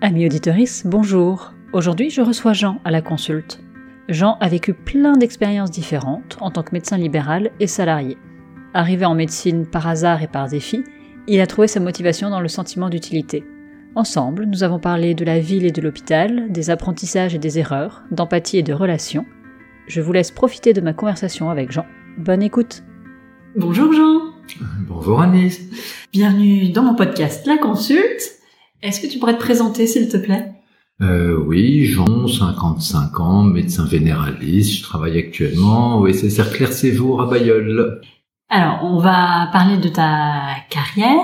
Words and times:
Amis 0.00 0.26
auditoris, 0.26 0.86
bonjour. 0.86 1.54
Aujourd'hui, 1.72 2.08
je 2.08 2.20
reçois 2.20 2.52
Jean 2.52 2.80
à 2.84 2.92
la 2.92 3.02
consulte. 3.02 3.60
Jean 4.08 4.38
a 4.40 4.46
vécu 4.46 4.72
plein 4.72 5.16
d'expériences 5.16 5.72
différentes 5.72 6.38
en 6.40 6.52
tant 6.52 6.62
que 6.62 6.70
médecin 6.72 6.96
libéral 6.96 7.50
et 7.58 7.66
salarié. 7.66 8.16
Arrivé 8.74 9.04
en 9.06 9.16
médecine 9.16 9.66
par 9.66 9.88
hasard 9.88 10.22
et 10.22 10.28
par 10.28 10.46
défi, 10.46 10.84
il 11.26 11.40
a 11.40 11.48
trouvé 11.48 11.66
sa 11.66 11.80
motivation 11.80 12.30
dans 12.30 12.40
le 12.40 12.46
sentiment 12.46 12.90
d'utilité. 12.90 13.44
Ensemble, 13.96 14.44
nous 14.44 14.62
avons 14.62 14.78
parlé 14.78 15.14
de 15.14 15.24
la 15.24 15.40
ville 15.40 15.66
et 15.66 15.72
de 15.72 15.82
l'hôpital, 15.82 16.52
des 16.52 16.70
apprentissages 16.70 17.34
et 17.34 17.38
des 17.38 17.58
erreurs, 17.58 18.04
d'empathie 18.12 18.58
et 18.58 18.62
de 18.62 18.74
relations. 18.74 19.26
Je 19.88 20.00
vous 20.00 20.12
laisse 20.12 20.30
profiter 20.30 20.74
de 20.74 20.80
ma 20.80 20.92
conversation 20.92 21.50
avec 21.50 21.72
Jean. 21.72 21.86
Bonne 22.18 22.44
écoute. 22.44 22.84
Bonjour 23.56 23.92
Jean. 23.92 24.20
Bonjour 24.86 25.20
Anis. 25.20 25.58
Bienvenue 26.12 26.70
dans 26.70 26.84
mon 26.84 26.94
podcast 26.94 27.44
La 27.48 27.58
Consulte. 27.58 28.37
Est-ce 28.82 29.00
que 29.00 29.06
tu 29.06 29.18
pourrais 29.18 29.34
te 29.34 29.40
présenter 29.40 29.86
s'il 29.86 30.08
te 30.08 30.16
plaît? 30.16 30.52
Euh, 31.00 31.36
oui, 31.36 31.86
Jean, 31.86 32.26
55 32.26 33.20
ans, 33.20 33.42
médecin 33.42 33.86
généraliste. 33.86 34.78
Je 34.78 34.82
travaille 34.82 35.18
actuellement 35.18 35.98
au 35.98 36.12
SSR 36.12 36.52
Claire 36.52 36.72
Séjour 36.72 37.22
à 37.22 37.26
Bayeul. 37.26 38.00
Alors, 38.48 38.80
on 38.84 38.98
va 38.98 39.48
parler 39.52 39.78
de 39.78 39.88
ta 39.88 40.56
carrière. 40.70 41.22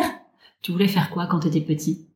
Tu 0.63 0.73
voulais 0.73 0.89
faire 0.89 1.11
quoi 1.11 1.27
quand 1.27 1.41
tu 1.41 1.49
étais 1.49 1.61
petit? 1.61 2.07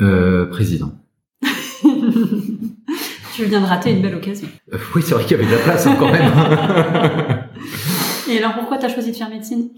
Euh, 0.00 0.46
Président. 0.46 0.92
tu 1.42 3.44
viens 3.44 3.60
de 3.60 3.66
rater 3.66 3.92
une 3.92 4.02
belle 4.02 4.14
occasion. 4.14 4.48
Euh, 4.72 4.78
oui, 4.94 5.02
c'est 5.02 5.14
vrai 5.14 5.24
qu'il 5.24 5.38
y 5.38 5.40
avait 5.40 5.50
de 5.50 5.56
la 5.56 5.62
place 5.62 5.86
hein, 5.86 5.96
quand 5.98 6.10
même. 6.10 6.32
Et 8.30 8.38
alors, 8.38 8.54
pourquoi 8.54 8.78
tu 8.78 8.86
as 8.86 8.88
choisi 8.88 9.12
de 9.12 9.16
faire 9.16 9.30
médecine? 9.30 9.68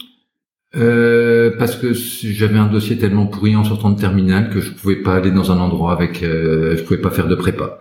Euh, 0.77 1.57
parce 1.59 1.77
que 1.77 1.93
j'avais 1.95 2.59
un 2.59 2.67
dossier 2.67 2.99
tellement 2.99 3.27
pourri 3.27 3.57
en 3.57 3.65
sortant 3.65 3.91
de 3.91 3.99
terminale 3.99 4.51
que 4.51 4.61
je 4.61 4.71
pouvais 4.73 4.97
pas 4.97 5.15
aller 5.15 5.31
dans 5.31 5.51
un 5.51 5.59
endroit 5.59 5.93
avec, 5.93 6.23
euh, 6.23 6.77
je 6.77 6.83
pouvais 6.83 7.01
pas 7.01 7.11
faire 7.11 7.29
de 7.29 7.35
prépa. 7.35 7.81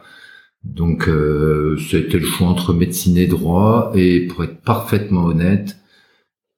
Donc 0.63 1.07
euh, 1.07 1.77
c'était 1.89 2.17
le 2.19 2.25
choix 2.25 2.47
entre 2.47 2.73
médecine 2.73 3.17
et 3.17 3.27
droit. 3.27 3.91
Et 3.95 4.27
pour 4.27 4.43
être 4.43 4.61
parfaitement 4.61 5.25
honnête, 5.25 5.77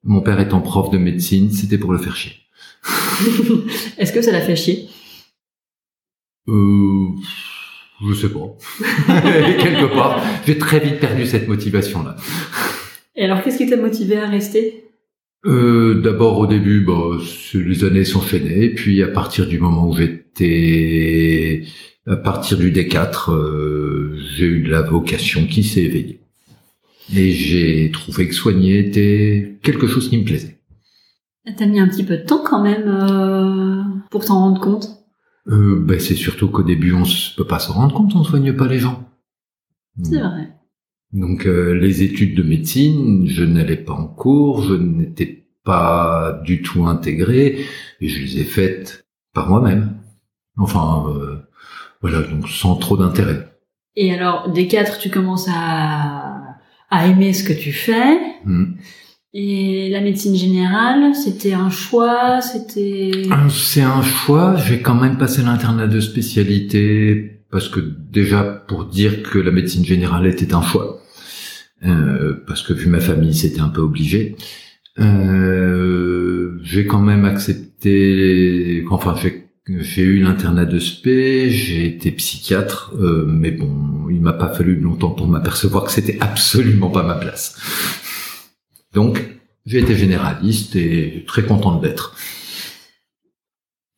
mon 0.03 0.21
père 0.21 0.39
étant 0.39 0.61
prof 0.61 0.91
de 0.91 0.97
médecine, 0.97 1.51
c'était 1.51 1.77
pour 1.77 1.91
le 1.91 1.97
faire 1.99 2.15
chier. 2.15 2.33
Est-ce 3.97 4.13
que 4.13 4.21
ça 4.21 4.31
l'a 4.31 4.41
fait 4.41 4.55
chier? 4.55 4.87
Euh, 6.47 7.07
Je 8.07 8.13
sais 8.13 8.29
pas. 8.29 8.55
Quelque 9.59 9.93
part, 9.93 10.21
j'ai 10.45 10.57
très 10.57 10.79
vite 10.79 10.99
perdu 10.99 11.25
cette 11.25 11.47
motivation-là. 11.47 12.15
Et 13.15 13.25
alors, 13.25 13.43
qu'est-ce 13.43 13.57
qui 13.57 13.69
t'a 13.69 13.75
motivé 13.75 14.17
à 14.17 14.27
rester? 14.27 14.88
Euh, 15.45 16.01
D'abord 16.01 16.39
au 16.39 16.47
début, 16.47 16.81
bah, 16.81 17.17
les 17.53 17.83
années 17.83 18.05
s'enchaînaient, 18.05 18.69
puis 18.69 19.03
à 19.03 19.07
partir 19.07 19.47
du 19.47 19.59
moment 19.59 19.87
où 19.87 19.95
j'étais, 19.95 21.63
à 22.07 22.15
partir 22.17 22.57
du 22.57 22.71
D4, 22.71 23.31
euh, 23.31 24.17
j'ai 24.35 24.45
eu 24.45 24.63
de 24.63 24.69
la 24.69 24.81
vocation 24.81 25.45
qui 25.45 25.63
s'est 25.63 25.83
éveillée. 25.83 26.21
Et 27.15 27.31
j'ai 27.31 27.89
trouvé 27.91 28.27
que 28.27 28.35
soigner 28.35 28.79
était 28.79 29.59
quelque 29.63 29.87
chose 29.87 30.09
qui 30.09 30.17
me 30.17 30.25
plaisait. 30.25 30.59
T'as 31.57 31.65
mis 31.65 31.79
un 31.79 31.87
petit 31.87 32.03
peu 32.03 32.17
de 32.17 32.23
temps 32.23 32.43
quand 32.43 32.61
même 32.61 32.87
euh, 32.87 33.83
pour 34.11 34.25
t'en 34.25 34.39
rendre 34.39 34.61
compte? 34.61 34.89
Euh, 35.47 35.79
ben, 35.79 35.99
C'est 35.99 36.15
surtout 36.15 36.49
qu'au 36.49 36.63
début, 36.63 36.93
on 36.93 37.01
ne 37.01 37.35
peut 37.37 37.47
pas 37.47 37.59
se 37.59 37.71
rendre 37.71 37.93
compte, 37.95 38.13
on 38.15 38.19
ne 38.19 38.23
soigne 38.23 38.53
pas 38.53 38.67
les 38.67 38.79
gens. 38.79 39.09
C'est 40.03 40.19
vrai. 40.19 40.53
Donc 41.11 41.45
euh, 41.45 41.73
les 41.73 42.03
études 42.03 42.35
de 42.35 42.43
médecine, 42.43 43.27
je 43.27 43.43
n'allais 43.43 43.77
pas 43.77 43.93
en 43.93 44.07
cours, 44.07 44.61
je 44.63 44.75
n'étais 44.75 45.47
pas 45.63 46.41
du 46.45 46.61
tout 46.61 46.85
intégré, 46.85 47.65
et 47.99 48.07
je 48.07 48.21
les 48.21 48.41
ai 48.41 48.43
faites 48.43 49.05
par 49.33 49.49
moi-même. 49.49 49.95
Enfin, 50.57 51.05
euh, 51.09 51.37
voilà, 52.01 52.21
donc 52.21 52.47
sans 52.47 52.75
trop 52.75 52.97
d'intérêt. 52.97 53.47
Et 53.95 54.13
alors, 54.13 54.51
des 54.51 54.67
quatre, 54.67 54.99
tu 54.99 55.09
commences 55.09 55.47
à, 55.51 56.41
à 56.89 57.07
aimer 57.07 57.33
ce 57.33 57.43
que 57.43 57.53
tu 57.53 57.71
fais. 57.71 58.17
Hmm. 58.45 58.75
Et 59.33 59.89
la 59.89 60.01
médecine 60.01 60.35
générale, 60.35 61.13
c'était 61.13 61.53
un 61.53 61.69
choix, 61.69 62.41
c'était... 62.41 63.11
C'est 63.49 63.81
un 63.81 64.01
choix, 64.01 64.55
j'ai 64.55 64.81
quand 64.81 64.95
même 64.95 65.17
passé 65.17 65.43
l'internat 65.43 65.85
de 65.87 65.99
spécialité 65.99 67.43
parce 67.51 67.67
que 67.67 67.79
déjà 67.79 68.43
pour 68.43 68.85
dire 68.85 69.23
que 69.23 69.37
la 69.37 69.51
médecine 69.51 69.85
générale 69.85 70.25
était 70.25 70.53
un 70.53 70.61
choix, 70.61 70.98
euh, 71.85 72.43
parce 72.45 72.61
que 72.61 72.73
vu 72.73 72.87
ma 72.87 72.99
famille 72.99 73.33
c'était 73.33 73.61
un 73.61 73.69
peu 73.69 73.81
obligé, 73.81 74.35
euh, 74.99 76.59
j'ai 76.61 76.85
quand 76.85 76.99
même 76.99 77.25
accepté, 77.25 78.85
enfin 78.89 79.15
j'ai 79.15 80.01
eu 80.01 80.19
l'internat 80.19 80.65
de 80.65 80.79
spé, 80.79 81.49
j'ai 81.49 81.85
été 81.85 82.11
psychiatre, 82.11 82.93
euh, 82.99 83.25
mais 83.27 83.51
bon, 83.51 84.09
il 84.09 84.21
m'a 84.21 84.33
pas 84.33 84.49
fallu 84.49 84.79
longtemps 84.79 85.11
pour 85.11 85.27
m'apercevoir 85.27 85.85
que 85.85 85.91
c'était 85.91 86.17
absolument 86.19 86.89
pas 86.89 87.03
ma 87.03 87.15
place. 87.15 87.55
Donc 88.93 89.39
j'ai 89.65 89.79
été 89.79 89.95
généraliste 89.95 90.75
et 90.75 91.23
très 91.27 91.43
content 91.43 91.77
de 91.77 91.85
l'être. 91.85 92.15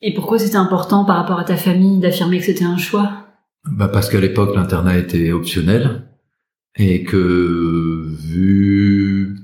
Et 0.01 0.13
pourquoi 0.13 0.39
c'était 0.39 0.57
important 0.57 1.05
par 1.05 1.15
rapport 1.15 1.39
à 1.39 1.43
ta 1.43 1.55
famille 1.55 1.99
d'affirmer 1.99 2.39
que 2.39 2.45
c'était 2.45 2.65
un 2.65 2.77
choix? 2.77 3.27
Bah 3.65 3.87
parce 3.87 4.09
qu'à 4.09 4.19
l'époque 4.19 4.55
l'internat 4.55 4.97
était 4.97 5.31
optionnel 5.31 6.10
et 6.75 7.03
que 7.03 8.05
vu 8.19 9.35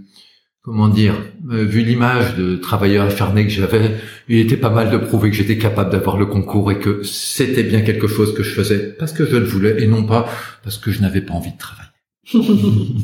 comment 0.67 0.89
dire 0.89 1.15
euh, 1.49 1.63
vu 1.63 1.81
l'image 1.81 2.35
de 2.35 2.57
travailleur 2.57 3.05
acharné 3.05 3.45
que 3.45 3.49
j'avais, 3.49 3.95
il 4.27 4.37
était 4.39 4.57
pas 4.57 4.69
mal 4.69 4.89
de 4.91 4.97
prouver 4.97 5.29
que 5.29 5.35
j'étais 5.35 5.57
capable 5.57 5.91
d'avoir 5.91 6.17
le 6.17 6.25
concours 6.25 6.71
et 6.71 6.79
que 6.79 7.03
c'était 7.03 7.63
bien 7.63 7.81
quelque 7.81 8.07
chose 8.07 8.33
que 8.33 8.43
je 8.43 8.53
faisais 8.53 8.95
parce 8.99 9.13
que 9.13 9.25
je 9.25 9.37
le 9.37 9.45
voulais 9.45 9.81
et 9.81 9.87
non 9.87 10.03
pas 10.03 10.27
parce 10.63 10.77
que 10.77 10.91
je 10.91 11.01
n'avais 11.01 11.21
pas 11.21 11.33
envie 11.33 11.53
de 11.53 11.57
travailler. 11.57 11.87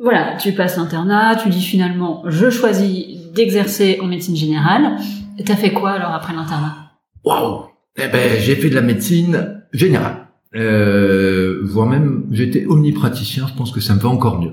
voilà, 0.00 0.36
tu 0.36 0.52
passes 0.52 0.76
l'internat, 0.76 1.36
tu 1.36 1.50
dis 1.50 1.62
finalement 1.62 2.24
je 2.26 2.50
choisis 2.50 3.30
d'exercer 3.32 3.98
en 4.02 4.06
médecine 4.06 4.36
générale. 4.36 4.96
T'as 5.44 5.56
fait 5.56 5.72
quoi 5.72 5.92
alors 5.92 6.10
après 6.10 6.34
l'internat? 6.34 6.92
Waouh 7.24 7.66
Eh 7.96 8.08
ben 8.08 8.40
j'ai 8.40 8.56
fait 8.56 8.70
de 8.70 8.74
la 8.74 8.82
médecine 8.82 9.62
général. 9.72 10.23
Euh, 10.54 11.60
voire 11.62 11.88
même, 11.88 12.24
j'étais 12.30 12.66
omnipraticien, 12.66 13.46
je 13.48 13.54
pense 13.54 13.72
que 13.72 13.80
ça 13.80 13.94
me 13.94 14.00
va 14.00 14.08
encore 14.08 14.40
mieux. 14.40 14.52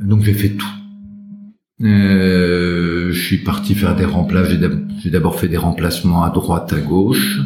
Donc 0.00 0.22
j'ai 0.22 0.34
fait 0.34 0.50
tout. 0.50 0.66
Euh, 1.82 3.12
je 3.12 3.20
suis 3.20 3.38
parti 3.38 3.74
faire 3.74 3.96
des 3.96 4.04
remplaces, 4.04 4.48
j'ai 4.48 5.10
d'abord 5.10 5.38
fait 5.38 5.48
des 5.48 5.56
remplacements 5.56 6.22
à 6.22 6.30
droite, 6.30 6.72
à 6.72 6.80
gauche. 6.80 7.40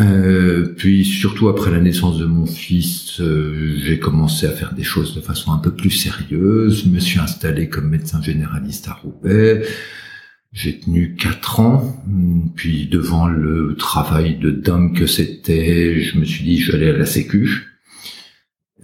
Euh, 0.00 0.74
puis 0.76 1.04
surtout 1.04 1.48
après 1.48 1.70
la 1.70 1.80
naissance 1.80 2.18
de 2.18 2.24
mon 2.24 2.46
fils, 2.46 3.20
euh, 3.20 3.74
j'ai 3.84 3.98
commencé 3.98 4.46
à 4.46 4.50
faire 4.50 4.72
des 4.74 4.82
choses 4.82 5.14
de 5.14 5.20
façon 5.20 5.52
un 5.52 5.58
peu 5.58 5.70
plus 5.70 5.90
sérieuse. 5.90 6.84
Je 6.84 6.90
me 6.90 6.98
suis 6.98 7.18
installé 7.18 7.68
comme 7.68 7.88
médecin 7.88 8.22
généraliste 8.22 8.88
à 8.88 8.94
Roubaix. 8.94 9.62
J'ai 10.52 10.78
tenu 10.78 11.14
quatre 11.14 11.60
ans, 11.60 11.96
puis 12.54 12.86
devant 12.86 13.26
le 13.26 13.74
travail 13.78 14.36
de 14.36 14.50
dingue 14.50 14.94
que 14.94 15.06
c'était, 15.06 15.98
je 16.00 16.18
me 16.18 16.26
suis 16.26 16.44
dit 16.44 16.58
j'allais 16.58 16.90
à 16.90 16.92
la 16.92 17.06
Sécu. 17.06 17.68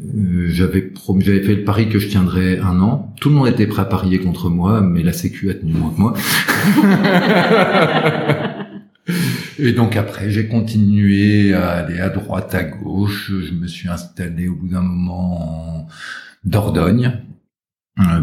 Euh, 0.00 0.48
j'avais 0.48 0.92
j'avais 1.18 1.42
fait 1.42 1.56
le 1.56 1.64
pari 1.64 1.90
que 1.90 1.98
je 1.98 2.08
tiendrais 2.08 2.58
un 2.58 2.80
an. 2.80 3.14
Tout 3.20 3.28
le 3.28 3.34
monde 3.34 3.48
était 3.48 3.66
prêt 3.66 3.82
à 3.82 3.84
parier 3.84 4.18
contre 4.18 4.48
moi, 4.48 4.80
mais 4.80 5.02
la 5.02 5.12
Sécu 5.12 5.50
a 5.50 5.54
tenu 5.54 5.74
moins 5.74 5.90
que 5.90 6.00
moi. 6.00 6.14
Et 9.58 9.72
donc 9.72 9.96
après, 9.96 10.30
j'ai 10.30 10.48
continué 10.48 11.52
à 11.52 11.70
aller 11.70 12.00
à 12.00 12.10
droite, 12.10 12.54
à 12.54 12.62
gauche. 12.62 13.30
Je 13.30 13.52
me 13.52 13.66
suis 13.66 13.88
installé 13.88 14.48
au 14.48 14.54
bout 14.54 14.68
d'un 14.68 14.82
moment 14.82 15.82
en 15.82 15.86
Dordogne, 16.44 17.24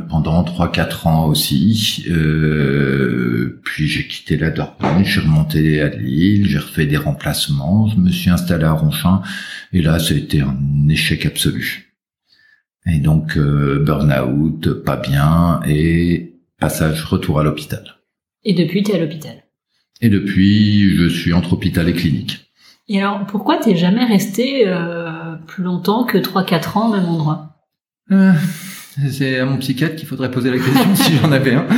pendant 0.09 0.43
3-4 0.43 1.07
ans 1.07 1.25
aussi. 1.25 2.05
Euh, 2.09 3.61
puis 3.63 3.87
j'ai 3.87 4.07
quitté 4.07 4.37
la 4.37 4.51
Dordogne, 4.51 5.03
je 5.03 5.11
suis 5.11 5.19
remonté 5.19 5.81
à 5.81 5.89
Lille, 5.89 6.47
j'ai 6.47 6.59
refait 6.59 6.85
des 6.85 6.97
remplacements, 6.97 7.87
je 7.87 7.97
me 7.97 8.09
suis 8.09 8.29
installé 8.29 8.63
à 8.63 8.73
Ronchin, 8.73 9.21
et 9.73 9.81
là 9.81 9.99
c'était 9.99 10.41
un 10.41 10.57
échec 10.87 11.25
absolu. 11.25 11.93
Et 12.85 12.99
donc 12.99 13.37
euh, 13.37 13.83
burn-out, 13.83 14.69
pas 14.83 14.97
bien, 14.97 15.59
et 15.67 16.35
passage 16.59 17.03
retour 17.03 17.39
à 17.39 17.43
l'hôpital. 17.43 17.83
Et 18.43 18.53
depuis, 18.53 18.83
tu 18.83 18.91
es 18.91 18.95
à 18.95 18.99
l'hôpital? 18.99 19.43
Et 20.01 20.09
depuis, 20.09 20.95
je 20.95 21.07
suis 21.07 21.33
entre 21.33 21.53
hôpital 21.53 21.89
et 21.89 21.93
clinique. 21.93 22.51
Et 22.87 23.01
alors, 23.01 23.25
pourquoi 23.25 23.57
t'es 23.57 23.75
jamais 23.75 24.05
resté 24.05 24.67
euh, 24.67 25.35
plus 25.47 25.63
longtemps 25.63 26.03
que 26.03 26.19
3-4 26.19 26.77
ans 26.77 26.89
au 26.89 26.93
même 26.93 27.05
endroit? 27.05 27.55
Euh, 28.11 28.33
c'est 29.09 29.39
à 29.39 29.45
mon 29.45 29.57
psychiatre 29.57 29.95
qu'il 29.95 30.07
faudrait 30.07 30.31
poser 30.31 30.51
la 30.51 30.57
question 30.57 30.95
si 30.95 31.17
j'en 31.17 31.31
avais 31.31 31.53
un. 31.53 31.65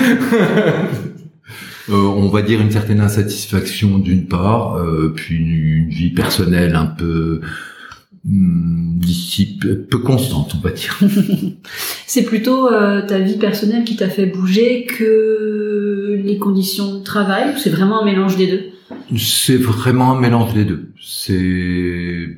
Euh, 1.90 1.94
on 1.94 2.28
va 2.28 2.42
dire 2.42 2.60
une 2.60 2.72
certaine 2.72 3.00
insatisfaction 3.00 3.98
d'une 3.98 4.28
part, 4.28 4.76
euh, 4.76 5.14
puis 5.16 5.38
une, 5.38 5.88
vie 5.88 6.10
personnelle 6.10 6.76
un 6.76 6.86
peu 6.86 7.40
hum, 8.26 9.00
peu 9.90 10.00
constante, 10.00 10.54
on 10.58 10.60
va 10.60 10.72
dire. 10.72 11.00
c'est 12.08 12.24
plutôt 12.24 12.68
euh, 12.68 13.06
ta 13.06 13.20
vie 13.20 13.38
personnelle 13.38 13.86
qui 13.86 13.96
t'a 13.96 14.10
fait 14.10 14.26
bouger 14.26 14.86
que 14.86 16.20
les 16.22 16.38
conditions 16.38 16.98
de 16.98 17.04
travail, 17.04 17.54
c'est 17.58 17.70
vraiment 17.70 18.02
un 18.02 18.06
mélange 18.06 18.36
des 18.36 18.48
deux? 18.48 18.64
C'est 19.18 19.56
vraiment 19.56 20.12
un 20.12 20.20
mélange 20.20 20.54
des 20.54 20.66
deux. 20.66 20.92
C'est 21.02 22.38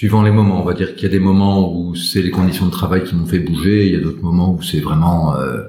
suivant 0.00 0.22
les 0.22 0.30
moments. 0.30 0.58
On 0.62 0.64
va 0.64 0.72
dire 0.72 0.94
qu'il 0.94 1.02
y 1.02 1.06
a 1.06 1.10
des 1.10 1.20
moments 1.20 1.76
où 1.76 1.94
c'est 1.94 2.22
les 2.22 2.30
conditions 2.30 2.64
de 2.64 2.70
travail 2.70 3.04
qui 3.04 3.14
m'ont 3.14 3.26
fait 3.26 3.38
bouger. 3.38 3.86
Il 3.86 3.92
y 3.92 3.96
a 3.96 4.00
d'autres 4.00 4.22
moments 4.22 4.50
où 4.54 4.62
c'est 4.62 4.80
vraiment 4.80 5.36
euh, 5.36 5.64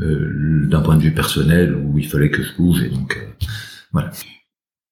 euh, 0.00 0.66
d'un 0.66 0.82
point 0.82 0.96
de 0.98 1.02
vue 1.02 1.14
personnel 1.14 1.74
où 1.74 1.98
il 1.98 2.06
fallait 2.06 2.28
que 2.28 2.42
je 2.42 2.54
bouge. 2.58 2.82
Et 2.82 2.90
donc 2.90 3.16
euh, 3.16 3.46
voilà. 3.90 4.10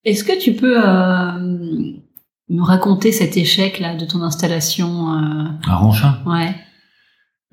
Est-ce 0.05 0.23
que 0.23 0.41
tu 0.41 0.53
peux 0.53 0.83
euh, 0.83 1.99
nous 2.49 2.63
raconter 2.63 3.11
cet 3.11 3.37
échec 3.37 3.79
là 3.79 3.95
de 3.95 4.05
ton 4.05 4.23
installation 4.23 5.19
euh... 5.19 5.43
à 5.67 5.75
Ranchin 5.75 6.17
Ouais. 6.25 6.55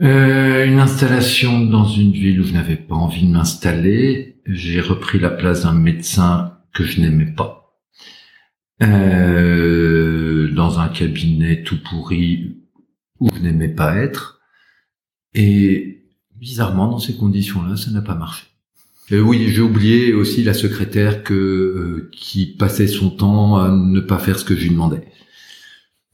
Euh, 0.01 0.65
une 0.65 0.81
installation 0.81 1.61
dans 1.67 1.85
une 1.85 2.13
ville 2.13 2.41
où 2.41 2.45
je 2.45 2.55
n'avais 2.55 2.77
pas 2.77 2.95
envie 2.95 3.27
de 3.27 3.31
m'installer. 3.31 4.41
J'ai 4.47 4.81
repris 4.81 5.19
la 5.19 5.29
place 5.29 5.65
d'un 5.65 5.75
médecin 5.75 6.55
que 6.73 6.83
je 6.83 7.03
n'aimais 7.03 7.31
pas. 7.37 7.60
Euh, 8.83 10.51
dans 10.53 10.79
un 10.79 10.89
cabinet 10.89 11.63
tout 11.63 11.79
pourri 11.83 12.57
où 13.19 13.29
je 13.35 13.41
n'aimais 13.41 13.69
pas 13.69 13.97
être. 13.97 14.41
Et 15.35 16.07
bizarrement, 16.37 16.89
dans 16.89 16.99
ces 16.99 17.17
conditions-là, 17.17 17.77
ça 17.77 17.91
n'a 17.91 18.01
pas 18.01 18.15
marché. 18.15 18.47
Euh, 19.13 19.21
oui, 19.21 19.49
j'ai 19.49 19.61
oublié 19.61 20.15
aussi 20.15 20.43
la 20.43 20.55
secrétaire 20.55 21.25
que 21.25 21.35
euh, 21.35 22.11
qui 22.13 22.47
passait 22.47 22.87
son 22.87 23.11
temps 23.11 23.59
à 23.59 23.71
ne 23.71 24.01
pas 24.01 24.19
faire 24.19 24.39
ce 24.39 24.45
que 24.45 24.55
je 24.55 24.63
lui 24.63 24.71
demandais. 24.71 25.03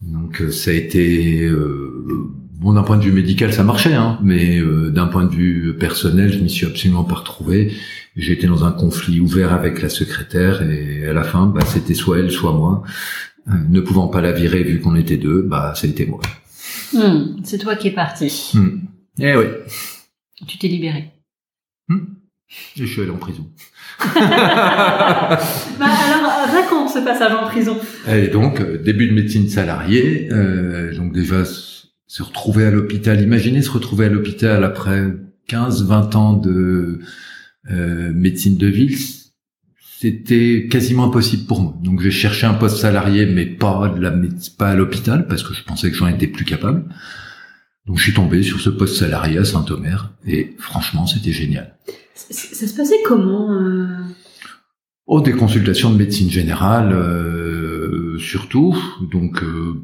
Donc 0.03 0.41
euh, 0.41 0.51
ça 0.51 0.71
a 0.71 0.75
été 0.75 1.45
euh, 1.45 2.33
bon 2.53 2.73
d'un 2.73 2.83
point 2.83 2.97
de 2.97 3.05
vue 3.05 3.13
médical, 3.13 3.53
ça 3.53 3.65
marchait, 3.65 3.95
hein, 3.95 4.19
mais 4.23 4.61
d'un 4.91 5.07
point 5.07 5.25
de 5.25 5.35
vue 5.35 5.77
personnel, 5.79 6.33
je 6.33 6.39
m'y 6.39 6.51
suis 6.51 6.67
absolument 6.67 7.05
pas 7.05 7.17
retrouvé. 7.17 7.73
J'étais 8.17 8.47
dans 8.47 8.65
un 8.65 8.73
conflit 8.73 9.21
ouvert 9.21 9.53
avec 9.53 9.83
la 9.83 9.91
secrétaire 9.91 10.63
et 10.63 11.07
à 11.07 11.13
la 11.13 11.23
fin, 11.23 11.47
bah, 11.47 11.65
c'était 11.67 11.95
soit 11.95 12.19
elle, 12.19 12.31
soit 12.31 12.53
moi. 12.53 12.83
ne 13.47 13.81
pouvant 13.81 14.09
pas 14.09 14.23
la 14.23 14.33
virer 14.33 14.63
vu 14.63 14.81
qu'on 14.81 14.97
était 14.97 15.19
deux, 15.19 15.43
bah 15.43 15.75
c'était 15.77 16.07
moi. 16.07 16.21
Hmm, 16.93 17.37
c'est 17.45 17.59
toi 17.59 17.77
qui 17.77 17.89
es 17.89 17.91
parti. 17.91 18.53
Hmm. 18.55 18.81
Eh 19.21 19.37
oui. 19.37 19.45
Tu 20.47 20.59
t'es 20.59 20.69
libéré. 20.69 21.13
Hmm. 21.89 22.05
Et 22.77 22.87
je 22.87 22.93
suis 22.93 23.03
allé 23.03 23.11
en 23.11 23.17
prison. 23.17 23.51
bah 23.99 24.19
alors, 25.81 26.49
raconte 26.53 26.91
ce 26.91 27.05
passage 27.05 27.33
en 27.33 27.47
prison? 27.47 27.77
Et 28.09 28.29
donc, 28.29 28.61
euh, 28.61 28.79
début 28.79 29.09
de 29.09 29.15
médecine 29.15 29.49
salariée, 29.49 30.29
euh, 30.33 30.95
donc 30.95 31.13
déjà 31.13 31.45
se 31.45 32.23
retrouver 32.23 32.67
à 32.67 32.71
l'hôpital. 32.71 33.21
Imaginez 33.21 33.63
se 33.63 33.71
retrouver 33.71 34.07
à 34.07 34.09
l'hôpital 34.09 34.65
après 34.65 35.13
15-20 35.49 36.17
ans 36.17 36.33
de 36.35 37.01
euh, 37.71 38.13
médecine 38.13 38.57
de 38.57 38.67
ville. 38.67 38.97
C'était 39.99 40.69
quasiment 40.71 41.05
impossible 41.05 41.47
pour 41.47 41.61
moi. 41.61 41.75
Donc 41.83 42.01
j'ai 42.01 42.11
cherché 42.11 42.47
un 42.47 42.55
poste 42.55 42.79
salarié, 42.79 43.27
mais 43.27 43.47
pas, 43.47 43.89
de 43.89 44.01
la, 44.01 44.13
pas 44.59 44.69
à 44.69 44.75
l'hôpital, 44.75 45.27
parce 45.27 45.43
que 45.43 45.55
je 45.55 45.63
pensais 45.63 45.91
que 45.91 45.97
j'en 45.97 46.09
étais 46.09 46.27
plus 46.27 46.45
capable. 46.45 46.85
Donc 47.87 47.99
je 47.99 48.03
suis 48.03 48.13
tombé 48.13 48.43
sur 48.43 48.61
ce 48.61 48.69
poste 48.71 48.97
salarié 48.97 49.39
à 49.39 49.45
Saint-Omer, 49.45 50.13
et 50.27 50.55
franchement, 50.59 51.07
c'était 51.07 51.33
génial. 51.33 51.79
Ça 52.15 52.67
se 52.67 52.75
passait 52.75 53.03
comment 53.07 53.53
euh... 53.53 53.87
Oh, 55.07 55.21
des 55.21 55.33
consultations 55.33 55.91
de 55.91 55.97
médecine 55.97 56.31
générale, 56.31 56.93
euh, 56.93 58.19
surtout. 58.19 58.77
Donc, 59.13 59.43
euh, 59.43 59.75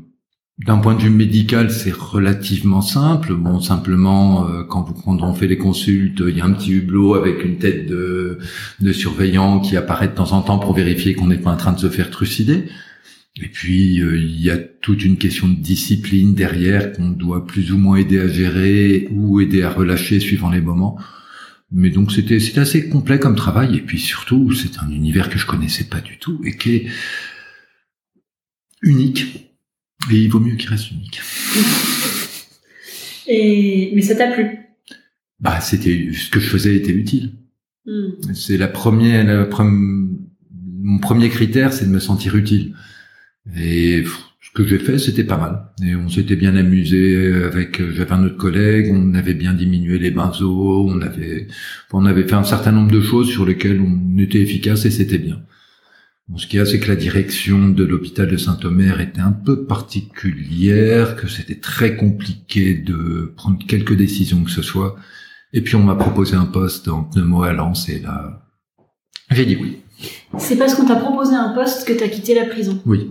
d'un 0.59 0.79
point 0.79 0.95
de 0.95 1.03
vue 1.03 1.11
médical, 1.11 1.71
c'est 1.71 1.93
relativement 1.93 2.83
simple. 2.83 3.35
Bon, 3.35 3.61
simplement, 3.61 4.49
euh, 4.49 4.65
quand, 4.65 4.83
vous, 4.83 4.95
quand 4.95 5.23
on 5.23 5.35
fait 5.35 5.47
les 5.47 5.59
consultes, 5.59 6.23
il 6.27 6.37
y 6.37 6.41
a 6.41 6.45
un 6.45 6.53
petit 6.53 6.73
hublot 6.73 7.15
avec 7.15 7.45
une 7.45 7.59
tête 7.59 7.87
de, 7.87 8.39
surveillant 8.93 9.61
qui 9.61 9.77
apparaît 9.77 10.09
de 10.09 10.15
temps 10.15 10.33
en 10.33 10.43
temps 10.43 10.59
pour 10.59 10.75
vérifier 10.75 11.15
qu'on 11.15 11.27
n'est 11.27 11.39
pas 11.39 11.53
en 11.53 11.57
train 11.57 11.73
de 11.73 11.81
se 11.81 11.89
faire 11.89 12.11
trucider. 12.11 12.65
Et 13.43 13.49
puis, 13.49 14.01
euh, 14.03 14.17
il 14.19 14.41
y 14.43 14.51
a 14.51 14.59
toute 14.59 15.05
une 15.05 15.17
question 15.17 15.49
de 15.49 15.55
discipline 15.55 16.35
derrière 16.35 16.93
qu'on 16.93 17.09
doit 17.09 17.47
plus 17.47 17.73
ou 17.73 17.79
moins 17.79 17.97
aider 17.97 18.21
à 18.21 18.29
gérer 18.29 19.09
ou 19.11 19.41
aider 19.41 19.63
à 19.63 19.71
relâcher 19.71 20.21
suivant 20.21 20.51
les 20.51 20.61
moments. 20.61 20.99
Mais 21.75 21.89
donc 21.89 22.13
c'était 22.13 22.39
c'était 22.39 22.61
assez 22.61 22.91
complet 22.91 23.19
comme 23.19 23.35
travail 23.35 23.77
et 23.77 23.81
puis 23.81 23.99
surtout 23.99 24.53
c'est 24.53 24.79
un 24.81 24.91
univers 24.91 25.31
que 25.31 25.39
je 25.39 25.47
connaissais 25.47 25.85
pas 25.85 26.01
du 26.03 26.19
tout 26.19 26.39
et 26.45 26.55
qui 26.55 26.75
est 26.75 26.87
unique 28.83 29.52
et 30.11 30.17
il 30.17 30.29
vaut 30.29 30.41
mieux 30.41 30.57
qu'il 30.57 30.71
reste 30.71 30.91
unique. 30.91 31.21
Et 33.27 33.93
mais 33.95 34.03
ça 34.03 34.15
t'a 34.15 34.33
plu? 34.33 34.59
Bah 35.41 35.61
c'était 35.61 36.11
ce 36.13 36.31
que 36.31 36.41
je 36.41 36.49
faisais 36.49 36.77
était 36.77 36.93
utile. 36.93 37.35
Hmm. 37.87 38.11
C'est 38.35 38.57
la 38.57 38.69
première 38.69 39.25
la 39.25 39.49
mon 40.85 40.99
premier 40.99 41.29
critère 41.29 41.73
c'est 41.73 41.87
de 41.87 41.91
me 41.91 42.01
sentir 42.01 42.37
utile. 42.37 42.75
Et 43.57 44.05
ce 44.41 44.51
que 44.55 44.67
j'ai 44.69 44.79
fait, 44.79 44.99
c'était 44.99 45.25
pas 45.25 45.39
mal. 45.39 45.73
Et 45.83 45.97
on 45.97 46.09
s'était 46.09 46.37
bien 46.37 46.55
amusé 46.57 47.33
avec, 47.45 47.81
j'avais 47.93 48.13
un 48.13 48.25
autre 48.25 48.37
collègue, 48.37 48.91
on 48.93 49.15
avait 49.15 49.35
bien 49.35 49.55
diminué 49.55 49.99
les 49.99 50.11
benzos, 50.11 50.87
on 50.89 51.01
avait, 51.01 51.49
on 51.93 52.05
avait 52.05 52.25
fait 52.25 52.35
un 52.35 52.45
certain 52.45 52.73
nombre 52.73 52.91
de 52.93 53.01
choses 53.01 53.29
sur 53.29 53.47
lesquelles 53.47 53.81
on 53.81 54.19
était 54.19 54.41
efficace 54.41 54.85
et 54.85 54.91
c'était 54.91 55.19
bien. 55.19 55.43
Bon, 56.33 56.39
ce 56.39 56.47
qu'il 56.47 56.59
y 56.59 56.63
a, 56.63 56.65
c'est 56.65 56.81
que 56.81 56.89
la 56.89 56.97
direction 56.97 57.69
de 57.69 57.85
l'hôpital 57.85 58.27
de 58.27 58.39
Saint-Omer 58.39 59.03
était 59.03 59.21
un 59.21 59.33
peu 59.33 59.67
particulière, 59.67 61.15
que 61.15 61.29
c'était 61.29 61.61
très 61.61 61.95
compliqué 61.95 62.73
de 62.73 63.35
prendre 63.37 63.59
quelques 63.67 63.95
décisions 63.95 64.43
que 64.43 64.51
ce 64.51 64.63
soit. 64.63 64.97
Et 65.53 65.61
puis 65.61 65.77
on 65.77 65.83
m'a 65.83 65.95
proposé 65.95 66.35
un 66.35 66.47
poste 66.47 66.89
en 66.89 67.03
pneumo 67.03 67.43
à 67.43 67.53
Lens 67.53 67.91
et 67.91 67.99
là, 67.99 68.47
j'ai 69.31 69.45
dit 69.45 69.57
oui. 69.57 69.81
C'est 70.39 70.57
parce 70.57 70.75
qu'on 70.75 70.87
t'a 70.87 70.97
proposé 70.97 71.35
un 71.35 71.51
poste 71.51 71.87
que 71.87 71.93
t'as 71.93 72.09
quitté 72.09 72.35
la 72.35 72.47
prison. 72.47 72.81
Oui. 72.87 73.11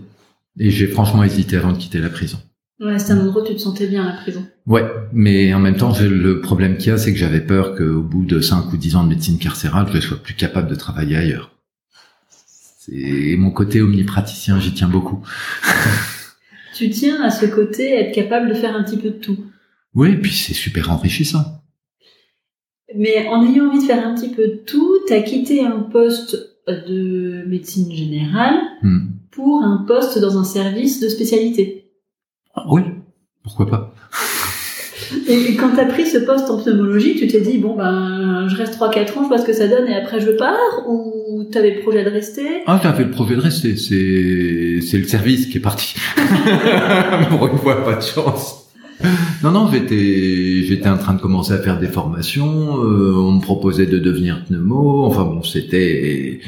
Et 0.57 0.71
j'ai 0.71 0.87
franchement 0.87 1.23
hésité 1.23 1.57
avant 1.57 1.73
de 1.73 1.77
quitter 1.77 1.99
la 1.99 2.09
prison. 2.09 2.39
Ouais, 2.79 2.97
c'est 2.97 3.11
un 3.11 3.19
endroit 3.19 3.43
où 3.43 3.45
tu 3.45 3.53
te 3.53 3.61
sentais 3.61 3.85
bien 3.85 4.03
à 4.03 4.15
la 4.15 4.17
prison. 4.17 4.47
Ouais, 4.65 4.91
mais 5.13 5.53
en 5.53 5.59
même 5.59 5.77
temps, 5.77 5.93
le 6.01 6.41
problème 6.41 6.75
qu'il 6.75 6.87
y 6.87 6.91
a, 6.91 6.97
c'est 6.97 7.13
que 7.13 7.19
j'avais 7.19 7.41
peur 7.41 7.75
qu'au 7.75 8.01
bout 8.01 8.25
de 8.25 8.41
5 8.41 8.73
ou 8.73 8.77
10 8.77 8.95
ans 8.95 9.03
de 9.03 9.09
médecine 9.09 9.37
carcérale, 9.37 9.85
je 9.93 9.99
sois 9.99 10.17
plus 10.17 10.33
capable 10.33 10.71
de 10.71 10.75
travailler 10.75 11.17
ailleurs. 11.17 11.51
C'est 12.83 13.35
mon 13.37 13.51
côté 13.51 13.79
omnipraticien, 13.79 14.59
j'y 14.59 14.73
tiens 14.73 14.87
beaucoup. 14.87 15.23
tu 16.73 16.89
tiens 16.89 17.21
à 17.21 17.29
ce 17.29 17.45
côté, 17.45 17.93
être 17.93 18.11
capable 18.11 18.49
de 18.49 18.55
faire 18.55 18.75
un 18.75 18.81
petit 18.81 18.97
peu 18.97 19.11
de 19.11 19.19
tout. 19.19 19.37
Oui, 19.93 20.13
et 20.13 20.17
puis 20.17 20.31
c'est 20.31 20.55
super 20.55 20.89
enrichissant. 20.89 21.61
Mais 22.95 23.27
en 23.27 23.45
ayant 23.45 23.67
envie 23.67 23.81
de 23.81 23.83
faire 23.83 24.03
un 24.03 24.15
petit 24.15 24.33
peu 24.33 24.47
de 24.47 24.63
tout, 24.65 24.97
t'as 25.07 25.21
quitté 25.21 25.63
un 25.63 25.81
poste 25.81 26.35
de 26.67 27.45
médecine 27.47 27.91
générale 27.91 28.59
hmm. 28.81 29.09
pour 29.29 29.61
un 29.61 29.85
poste 29.87 30.17
dans 30.17 30.39
un 30.39 30.43
service 30.43 30.99
de 30.99 31.07
spécialité. 31.07 31.91
Oui, 32.67 32.81
pourquoi 33.43 33.67
pas. 33.67 33.93
Et 35.27 35.55
quand 35.55 35.71
t'as 35.75 35.85
pris 35.85 36.05
ce 36.05 36.17
poste 36.17 36.49
en 36.49 36.57
pneumologie, 36.61 37.15
tu 37.15 37.27
t'es 37.27 37.41
dit 37.41 37.57
bon 37.57 37.75
ben 37.75 38.47
je 38.47 38.55
reste 38.55 38.79
3-4 38.79 39.17
ans, 39.17 39.23
je 39.23 39.27
vois 39.27 39.37
ce 39.37 39.45
que 39.45 39.53
ça 39.53 39.67
donne 39.67 39.87
et 39.87 39.95
après 39.95 40.19
je 40.19 40.31
pars 40.31 40.87
ou 40.87 41.43
t'avais 41.51 41.75
le 41.75 41.81
projet 41.81 42.03
de 42.03 42.09
rester? 42.09 42.63
Ah 42.67 42.79
j'avais 42.81 43.03
le 43.03 43.11
projet 43.11 43.35
de 43.35 43.41
rester, 43.41 43.75
c'est 43.75 44.79
c'est 44.81 44.97
le 44.97 45.05
service 45.05 45.47
qui 45.47 45.57
est 45.57 45.61
parti. 45.61 45.95
Pour 47.29 47.47
une 47.47 47.57
fois 47.57 47.83
pas 47.83 47.95
de 47.95 48.01
chance. 48.01 48.69
Non 49.43 49.51
non 49.51 49.69
j'étais 49.71 50.63
j'étais 50.63 50.89
en 50.89 50.97
train 50.97 51.13
de 51.13 51.21
commencer 51.21 51.53
à 51.53 51.57
faire 51.57 51.79
des 51.79 51.87
formations, 51.87 52.83
euh, 52.83 53.13
on 53.15 53.33
me 53.33 53.41
proposait 53.41 53.87
de 53.87 53.97
devenir 53.99 54.43
pneumo, 54.45 55.05
enfin 55.05 55.23
bon 55.23 55.43
c'était 55.43 56.39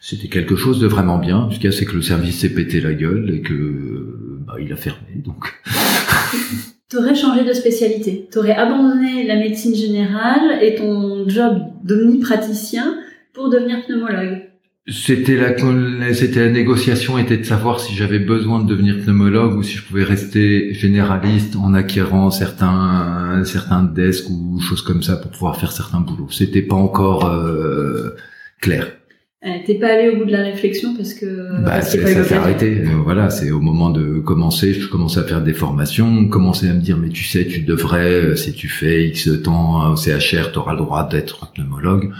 c'était 0.00 0.28
quelque 0.28 0.56
chose 0.56 0.80
de 0.80 0.86
vraiment 0.86 1.18
bien. 1.18 1.48
Qu'il 1.52 1.64
y 1.64 1.66
a 1.68 1.72
c'est 1.72 1.84
que 1.84 1.94
le 1.94 2.02
service 2.02 2.38
s'est 2.38 2.54
pété 2.54 2.80
la 2.80 2.94
gueule 2.94 3.30
et 3.34 3.42
que 3.42 4.38
bah, 4.46 4.54
il 4.60 4.72
a 4.72 4.76
fermé 4.76 5.22
donc. 5.24 5.54
T'aurais 6.90 7.14
changé 7.14 7.44
de 7.44 7.52
spécialité. 7.52 8.28
T'aurais 8.32 8.54
abandonné 8.54 9.26
la 9.26 9.36
médecine 9.36 9.74
générale 9.74 10.62
et 10.62 10.74
ton 10.74 11.28
job 11.28 11.58
d'omnipraticien 11.84 12.96
pour 13.34 13.50
devenir 13.50 13.84
pneumologue. 13.84 14.48
C'était 14.90 15.36
la, 15.36 15.54
c'était 16.14 16.46
la 16.46 16.50
négociation 16.50 17.18
était 17.18 17.36
de 17.36 17.42
savoir 17.42 17.78
si 17.78 17.94
j'avais 17.94 18.18
besoin 18.18 18.64
de 18.64 18.66
devenir 18.66 18.96
pneumologue 19.02 19.54
ou 19.58 19.62
si 19.62 19.76
je 19.76 19.84
pouvais 19.84 20.02
rester 20.02 20.72
généraliste 20.72 21.56
en 21.56 21.74
acquérant 21.74 22.30
certains, 22.30 23.42
certains 23.44 23.82
desks 23.82 24.30
ou 24.30 24.58
choses 24.58 24.80
comme 24.80 25.02
ça 25.02 25.16
pour 25.16 25.30
pouvoir 25.30 25.60
faire 25.60 25.72
certains 25.72 26.00
boulots. 26.00 26.30
C'était 26.30 26.62
pas 26.62 26.76
encore 26.76 27.26
euh, 27.26 28.16
clair. 28.62 28.97
Euh, 29.46 29.50
T'es 29.64 29.74
pas 29.74 29.94
allé 29.94 30.08
au 30.08 30.16
bout 30.16 30.24
de 30.24 30.32
la 30.32 30.42
réflexion 30.42 30.96
parce 30.96 31.14
que 31.14 31.62
bah, 31.62 31.70
parce 31.70 31.90
ça 31.90 32.24
s'est 32.24 32.34
arrêté. 32.34 32.80
Euh, 32.80 32.96
voilà, 33.04 33.30
c'est 33.30 33.52
au 33.52 33.60
moment 33.60 33.90
de 33.90 34.18
commencer, 34.18 34.74
je 34.74 34.88
commençais 34.88 35.20
à 35.20 35.24
faire 35.24 35.42
des 35.42 35.54
formations, 35.54 36.26
commençais 36.28 36.68
à 36.68 36.74
me 36.74 36.80
dire 36.80 36.96
mais 36.96 37.08
tu 37.08 37.22
sais, 37.22 37.46
tu 37.46 37.60
devrais 37.60 38.10
euh, 38.10 38.36
si 38.36 38.52
tu 38.52 38.68
fais 38.68 39.06
X 39.08 39.30
temps 39.44 39.92
au 39.92 39.96
CHR, 39.96 40.50
tu 40.52 40.58
auras 40.58 40.72
le 40.72 40.78
droit 40.78 41.08
d'être 41.08 41.52
pneumologue. 41.52 42.12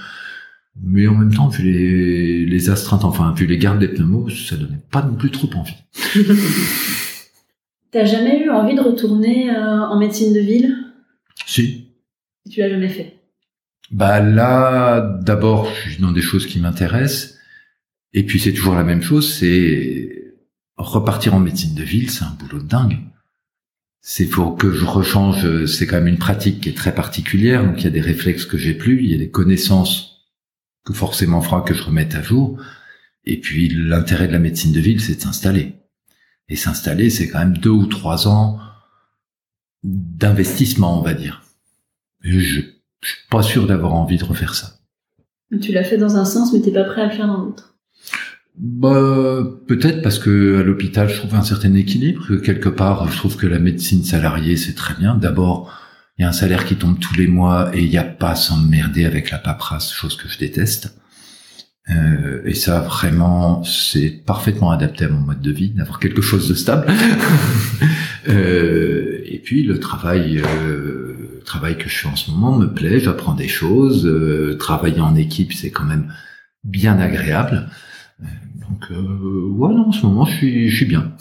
Mais 0.81 1.09
en 1.09 1.15
même 1.15 1.35
temps, 1.35 1.49
vu 1.49 1.65
les, 1.65 2.47
les 2.47 2.71
astreintes, 2.71 3.05
enfin 3.05 3.35
vu 3.37 3.47
les 3.47 3.59
gardes 3.59 3.81
des 3.81 3.89
pneumos, 3.89 4.31
ça 4.31 4.57
donnait 4.57 4.79
pas 4.93 5.03
non 5.03 5.17
plus 5.17 5.33
trop 5.33 5.51
envie. 5.57 5.75
T'as 7.91 8.05
jamais 8.05 8.45
eu 8.45 8.51
envie 8.51 8.77
de 8.77 8.81
retourner 8.81 9.51
euh, 9.51 9.81
en 9.81 9.99
médecine 9.99 10.33
de 10.33 10.41
ville? 10.41 10.77
Si. 11.47 11.89
Tu 12.49 12.61
l'as 12.61 12.69
jamais 12.71 12.89
fait? 12.91 13.18
Bah 13.91 14.21
là, 14.21 15.01
d'abord, 15.23 15.73
je 15.85 15.91
suis 15.91 16.03
dans 16.03 16.13
des 16.13 16.23
choses 16.23 16.47
qui 16.47 16.61
m'intéressent. 16.61 17.37
Et 18.13 18.25
puis 18.25 18.41
c'est 18.41 18.53
toujours 18.53 18.75
la 18.75 18.85
même 18.85 19.03
chose, 19.03 19.35
c'est 19.35 20.35
repartir 20.77 21.35
en 21.35 21.41
médecine 21.41 21.75
de 21.75 21.83
ville, 21.83 22.11
c'est 22.11 22.25
un 22.25 22.37
boulot 22.39 22.63
de 22.63 22.69
dingue. 22.69 22.99
C'est 24.01 24.27
faut 24.27 24.53
que 24.53 24.71
je 24.73 24.85
rechange, 24.85 25.67
c'est 25.67 25.87
quand 25.87 25.97
même 25.97 26.07
une 26.07 26.19
pratique 26.19 26.63
qui 26.63 26.69
est 26.69 26.77
très 26.77 26.95
particulière, 26.95 27.65
donc 27.65 27.81
il 27.81 27.85
y 27.85 27.89
a 27.89 27.91
des 27.91 28.01
réflexes 28.01 28.47
que 28.47 28.57
j'ai 28.57 28.75
plus, 28.75 29.03
il 29.05 29.11
y 29.11 29.15
a 29.15 29.19
des 29.19 29.31
connaissances 29.31 30.29
que 30.85 30.95
forcément 30.95 31.43
fera 31.43 31.63
que 31.63 31.75
je 31.75 31.83
remette 31.83 32.15
à 32.15 32.23
jour. 32.23 32.59
Et 33.25 33.39
puis 33.41 33.69
l'intérêt 33.69 34.29
de 34.29 34.33
la 34.33 34.39
médecine 34.39 34.73
de 34.73 34.81
ville, 34.81 35.01
c'est 35.01 35.17
de 35.17 35.21
s'installer. 35.21 35.75
Et 36.49 36.57
s'installer, 36.57 37.11
c'est 37.11 37.29
quand 37.29 37.41
même 37.41 37.59
deux 37.59 37.71
ou 37.71 37.87
trois 37.87 38.27
ans 38.27 38.59
d'investissement, 39.83 40.99
on 40.99 41.03
va 41.03 41.13
dire. 41.13 41.43
je, 42.23 42.63
pas 43.31 43.43
sûr 43.43 43.67
d'avoir 43.67 43.95
envie 43.95 44.19
de 44.19 44.25
refaire 44.25 44.55
ça. 44.55 44.75
Tu 45.61 45.73
l'as 45.73 45.85
fait 45.85 45.97
dans 45.97 46.17
un 46.17 46.25
sens, 46.25 46.53
mais 46.53 46.61
t'es 46.61 46.73
pas 46.73 46.85
prêt 46.85 47.03
à 47.03 47.07
le 47.07 47.13
faire 47.13 47.27
dans 47.27 47.39
l'autre. 47.39 47.77
Bah, 48.59 49.45
peut-être 49.67 50.03
parce 50.03 50.19
que 50.19 50.61
à 50.61 50.63
l'hôpital, 50.63 51.09
je 51.09 51.17
trouve 51.17 51.35
un 51.35 51.43
certain 51.43 51.75
équilibre. 51.75 52.27
Que 52.27 52.35
quelque 52.35 52.69
part, 52.69 53.11
je 53.11 53.17
trouve 53.17 53.37
que 53.37 53.47
la 53.47 53.59
médecine 53.59 54.03
salariée, 54.03 54.57
c'est 54.57 54.75
très 54.75 54.95
bien. 54.95 55.15
D'abord, 55.15 55.73
il 56.19 56.23
y 56.23 56.25
a 56.25 56.29
un 56.29 56.33
salaire 56.33 56.65
qui 56.65 56.77
tombe 56.77 56.99
tous 56.99 57.15
les 57.15 57.29
mois 57.29 57.71
et 57.73 57.83
il 57.83 57.89
n'y 57.89 57.99
a 57.99 58.05
pas 58.05 58.31
à 58.31 58.35
s'emmerder 58.35 59.05
avec 59.05 59.31
la 59.31 59.39
paperasse, 59.39 59.93
chose 59.93 60.17
que 60.17 60.29
je 60.29 60.39
déteste. 60.39 60.99
Euh, 61.91 62.43
et 62.45 62.55
ça, 62.55 62.81
vraiment, 62.81 63.63
c'est 63.65 64.11
parfaitement 64.11 64.71
adapté 64.71 65.05
à 65.05 65.09
mon 65.09 65.21
mode 65.21 65.41
de 65.41 65.53
vie, 65.53 65.71
d'avoir 65.71 66.01
quelque 66.01 66.21
chose 66.21 66.49
de 66.49 66.55
stable. 66.55 66.87
euh, 68.29 69.21
et 69.25 69.39
puis, 69.39 69.63
le 69.63 69.79
travail, 69.79 70.39
euh, 70.39 71.08
travail 71.49 71.79
que 71.79 71.89
je 71.89 71.97
fais 71.97 72.09
en 72.09 72.17
ce 72.17 72.31
moment 72.31 72.53
me 72.57 72.67
plaît, 72.67 73.01
j'apprends 73.01 73.35
des 73.35 73.49
choses. 73.49 74.07
Euh, 74.07 74.57
travailler 74.59 75.01
en 75.01 75.17
équipe, 75.17 75.53
c'est 75.55 75.71
quand 75.71 75.85
même 75.85 76.13
bien 76.63 76.99
agréable. 76.99 77.69
Euh, 78.21 78.27
donc, 78.69 78.91
euh, 78.91 79.49
ouais, 79.57 79.75
non, 79.75 79.89
en 79.89 79.93
ce 79.93 80.05
moment, 80.07 80.25
je 80.27 80.37
suis, 80.37 80.69
je 80.69 80.77
suis 80.77 80.85
bien. 80.87 81.13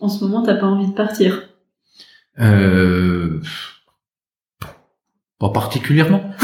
En 0.00 0.08
ce 0.08 0.22
moment, 0.24 0.42
t'as 0.42 0.54
pas 0.56 0.66
envie 0.66 0.86
de 0.88 0.92
partir? 0.92 1.42
Euh, 2.38 3.40
Pas 5.38 5.48
particulièrement. 5.50 6.30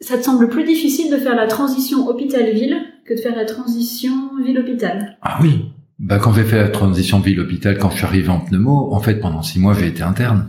Ça 0.00 0.18
te 0.18 0.22
semble 0.22 0.48
plus 0.50 0.64
difficile 0.64 1.10
de 1.10 1.16
faire 1.16 1.34
la 1.34 1.46
transition 1.46 2.06
hôpital-ville 2.06 2.76
que 3.06 3.14
de 3.14 3.20
faire 3.20 3.34
la 3.34 3.46
transition 3.46 4.30
ville-hôpital? 4.44 5.16
Ah 5.22 5.38
oui. 5.40 5.72
Bah, 5.98 6.18
quand 6.18 6.32
j'ai 6.32 6.44
fait 6.44 6.58
la 6.58 6.68
transition 6.68 7.20
ville-hôpital, 7.20 7.78
quand 7.78 7.90
je 7.90 7.96
suis 7.96 8.06
arrivé 8.06 8.28
en 8.28 8.40
pneumo, 8.40 8.92
en 8.92 9.00
fait, 9.00 9.16
pendant 9.16 9.42
six 9.42 9.60
mois, 9.60 9.74
j'ai 9.74 9.86
été 9.86 10.02
interne. 10.02 10.48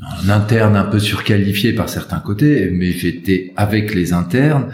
Un 0.00 0.28
interne 0.28 0.76
un 0.76 0.84
peu 0.84 0.98
surqualifié 0.98 1.72
par 1.72 1.88
certains 1.88 2.18
côtés, 2.20 2.70
mais 2.70 2.92
j'étais 2.92 3.52
avec 3.56 3.94
les 3.94 4.12
internes, 4.12 4.72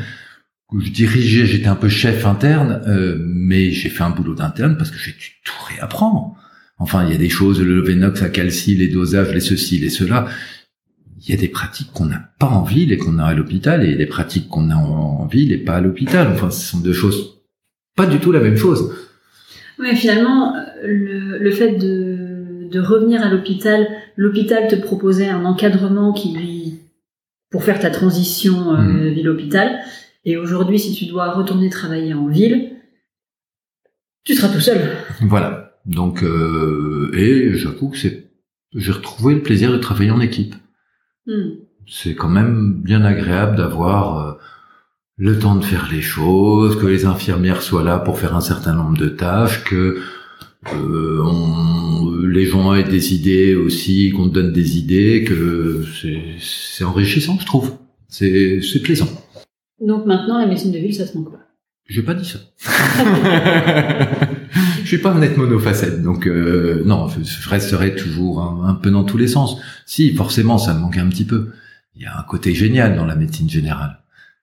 je 0.78 0.90
dirigeais, 0.90 1.46
j'étais 1.46 1.66
un 1.66 1.76
peu 1.76 1.88
chef 1.88 2.26
interne, 2.26 2.82
euh, 2.86 3.18
mais 3.20 3.72
j'ai 3.72 3.88
fait 3.88 4.02
un 4.02 4.10
boulot 4.10 4.34
d'interne 4.34 4.76
parce 4.76 4.90
que 4.90 4.98
j'ai 4.98 5.12
dû 5.12 5.40
tout 5.44 5.64
réapprendre. 5.68 6.36
Enfin, 6.78 7.04
il 7.04 7.12
y 7.12 7.14
a 7.14 7.18
des 7.18 7.28
choses, 7.28 7.60
le 7.60 7.82
Venox, 7.82 8.20
la 8.20 8.30
calcie, 8.30 8.74
les 8.74 8.88
dosages, 8.88 9.34
les 9.34 9.40
ceci, 9.40 9.78
les 9.78 9.90
cela. 9.90 10.28
Il 11.18 11.28
y 11.28 11.34
a 11.34 11.36
des 11.36 11.48
pratiques 11.48 11.92
qu'on 11.92 12.06
n'a 12.06 12.30
pas 12.38 12.46
en 12.46 12.62
ville 12.62 12.92
et 12.92 12.96
qu'on 12.96 13.18
a 13.18 13.26
à 13.26 13.34
l'hôpital, 13.34 13.84
et 13.84 13.96
des 13.96 14.06
pratiques 14.06 14.48
qu'on 14.48 14.70
a 14.70 14.76
en 14.76 15.26
ville 15.26 15.52
et 15.52 15.58
pas 15.58 15.76
à 15.76 15.80
l'hôpital. 15.80 16.28
Enfin, 16.32 16.50
ce 16.50 16.70
sont 16.70 16.78
deux 16.78 16.94
choses, 16.94 17.42
pas 17.96 18.06
du 18.06 18.18
tout 18.18 18.32
la 18.32 18.40
même 18.40 18.56
chose. 18.56 18.94
Oui, 19.80 19.96
finalement, 19.96 20.54
le, 20.84 21.38
le 21.38 21.50
fait 21.50 21.72
de, 21.76 22.68
de 22.70 22.80
revenir 22.80 23.22
à 23.22 23.30
l'hôpital, 23.30 23.88
l'hôpital 24.16 24.68
te 24.68 24.76
proposait 24.76 25.28
un 25.28 25.44
encadrement 25.44 26.12
qui 26.12 26.32
lui, 26.36 26.80
pour 27.50 27.64
faire 27.64 27.80
ta 27.80 27.90
transition 27.90 28.74
euh, 28.74 28.82
Mhm. 28.82 29.08
ville-hôpital. 29.14 29.80
Et 30.24 30.36
aujourd'hui, 30.36 30.78
si 30.78 30.94
tu 30.94 31.06
dois 31.06 31.32
retourner 31.32 31.70
travailler 31.70 32.12
en 32.14 32.26
ville, 32.28 32.72
tu 34.24 34.34
seras 34.34 34.52
tout 34.52 34.60
seul. 34.60 34.80
Voilà. 35.22 35.78
Donc, 35.86 36.22
euh, 36.22 37.10
et 37.14 37.54
j'avoue 37.54 37.88
que 37.88 37.96
c'est, 37.96 38.30
j'ai 38.76 38.92
retrouvé 38.92 39.34
le 39.34 39.42
plaisir 39.42 39.72
de 39.72 39.78
travailler 39.78 40.10
en 40.10 40.20
équipe. 40.20 40.54
Hmm. 41.26 41.50
c'est 41.86 42.14
quand 42.14 42.28
même 42.30 42.80
bien 42.82 43.04
agréable 43.04 43.56
d'avoir 43.56 44.18
euh, 44.18 44.32
le 45.22 45.38
temps 45.38 45.54
de 45.54 45.64
faire 45.64 45.88
les 45.92 46.00
choses, 46.00 46.78
que 46.80 46.86
les 46.86 47.04
infirmières 47.04 47.60
soient 47.62 47.84
là 47.84 47.98
pour 47.98 48.18
faire 48.18 48.34
un 48.34 48.40
certain 48.40 48.72
nombre 48.72 48.96
de 48.96 49.08
tâches, 49.10 49.62
que 49.64 49.98
euh, 50.74 51.22
on- 51.22 52.16
les 52.26 52.46
gens 52.46 52.72
aient 52.74 52.84
des 52.84 53.14
idées 53.14 53.54
aussi, 53.54 54.10
qu'on 54.12 54.28
te 54.30 54.34
donne 54.34 54.52
des 54.52 54.78
idées, 54.78 55.24
que 55.24 55.84
c'est 56.40 56.84
enrichissant, 56.84 57.36
je 57.38 57.44
trouve. 57.46 57.72
C'est 58.08 58.60
plaisant. 58.82 59.08
Donc 59.86 60.06
maintenant, 60.06 60.38
la 60.38 60.46
médecine 60.46 60.72
de 60.72 60.78
ville, 60.78 60.94
ça 60.94 61.06
se 61.06 61.16
manque 61.16 61.30
pas. 61.32 61.38
J'ai 61.88 62.02
pas 62.02 62.14
dit 62.14 62.24
ça. 62.24 62.38
je 64.82 64.86
suis 64.86 64.98
pas 64.98 65.10
un 65.12 65.20
être 65.22 65.36
monofacette, 65.36 66.02
donc 66.02 66.26
euh, 66.26 66.82
non, 66.86 67.08
je 67.08 67.22
je 67.22 67.48
resterai 67.48 67.94
toujours 67.94 68.40
un, 68.40 68.68
un 68.68 68.74
peu 68.74 68.90
dans 68.90 69.04
tous 69.04 69.16
les 69.18 69.28
sens. 69.28 69.58
Si, 69.86 70.14
forcément, 70.14 70.56
ça 70.58 70.72
me 70.74 70.80
manque 70.80 70.98
un 70.98 71.08
petit 71.08 71.24
peu. 71.24 71.50
Il 71.96 72.02
y 72.02 72.06
a 72.06 72.18
un 72.18 72.22
côté 72.22 72.54
génial 72.54 72.96
dans 72.96 73.06
la 73.06 73.16
médecine 73.16 73.50
générale. 73.50 73.99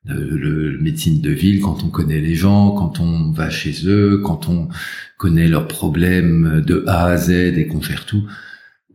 Le, 0.08 0.78
médecine 0.80 1.22
de 1.22 1.32
ville, 1.32 1.62
quand 1.62 1.84
on 1.84 1.90
connaît 1.90 2.22
les 2.22 2.36
gens, 2.36 2.72
quand 2.72 3.00
on 3.00 3.32
va 3.32 3.50
chez 3.50 3.88
eux, 3.88 4.22
quand 4.24 4.48
on 4.48 4.70
connaît 5.18 5.48
leurs 5.48 5.68
problèmes 5.68 6.62
de 6.66 6.84
A 6.88 7.08
à 7.08 7.18
Z 7.18 7.30
et 7.30 7.68
qu'on 7.68 7.82
gère 7.82 8.06
tout, 8.06 8.24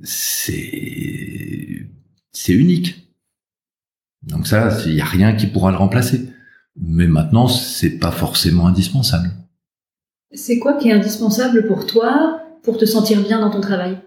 c'est 0.03 1.87
c'est 2.33 2.55
unique. 2.55 3.03
Donc 4.23 4.47
ça, 4.47 4.71
il 4.87 4.95
y 4.95 5.01
a 5.01 5.05
rien 5.05 5.35
qui 5.35 5.47
pourra 5.47 5.71
le 5.71 5.77
remplacer. 5.77 6.29
Mais 6.77 7.07
maintenant, 7.07 7.49
c'est 7.49 7.99
pas 7.99 8.11
forcément 8.11 8.67
indispensable. 8.67 9.31
C'est 10.33 10.59
quoi 10.59 10.75
qui 10.75 10.89
est 10.89 10.93
indispensable 10.93 11.67
pour 11.67 11.87
toi 11.87 12.41
pour 12.63 12.79
te 12.79 12.87
sentir 12.87 13.21
bien 13.23 13.41
dans 13.41 13.51
ton 13.51 13.61
travail? 13.61 13.99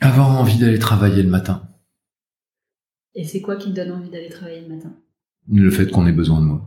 Avoir 0.00 0.28
envie 0.28 0.58
d'aller 0.58 0.78
travailler 0.78 1.22
le 1.22 1.30
matin. 1.30 1.68
Et 3.14 3.24
c'est 3.24 3.40
quoi 3.40 3.56
qui 3.56 3.70
te 3.70 3.76
donne 3.76 3.92
envie 3.92 4.10
d'aller 4.10 4.28
travailler 4.28 4.60
le 4.60 4.74
matin? 4.74 4.94
Le 5.52 5.70
fait 5.70 5.90
qu'on 5.90 6.06
ait 6.06 6.12
besoin 6.12 6.40
de 6.40 6.46
moi. 6.46 6.62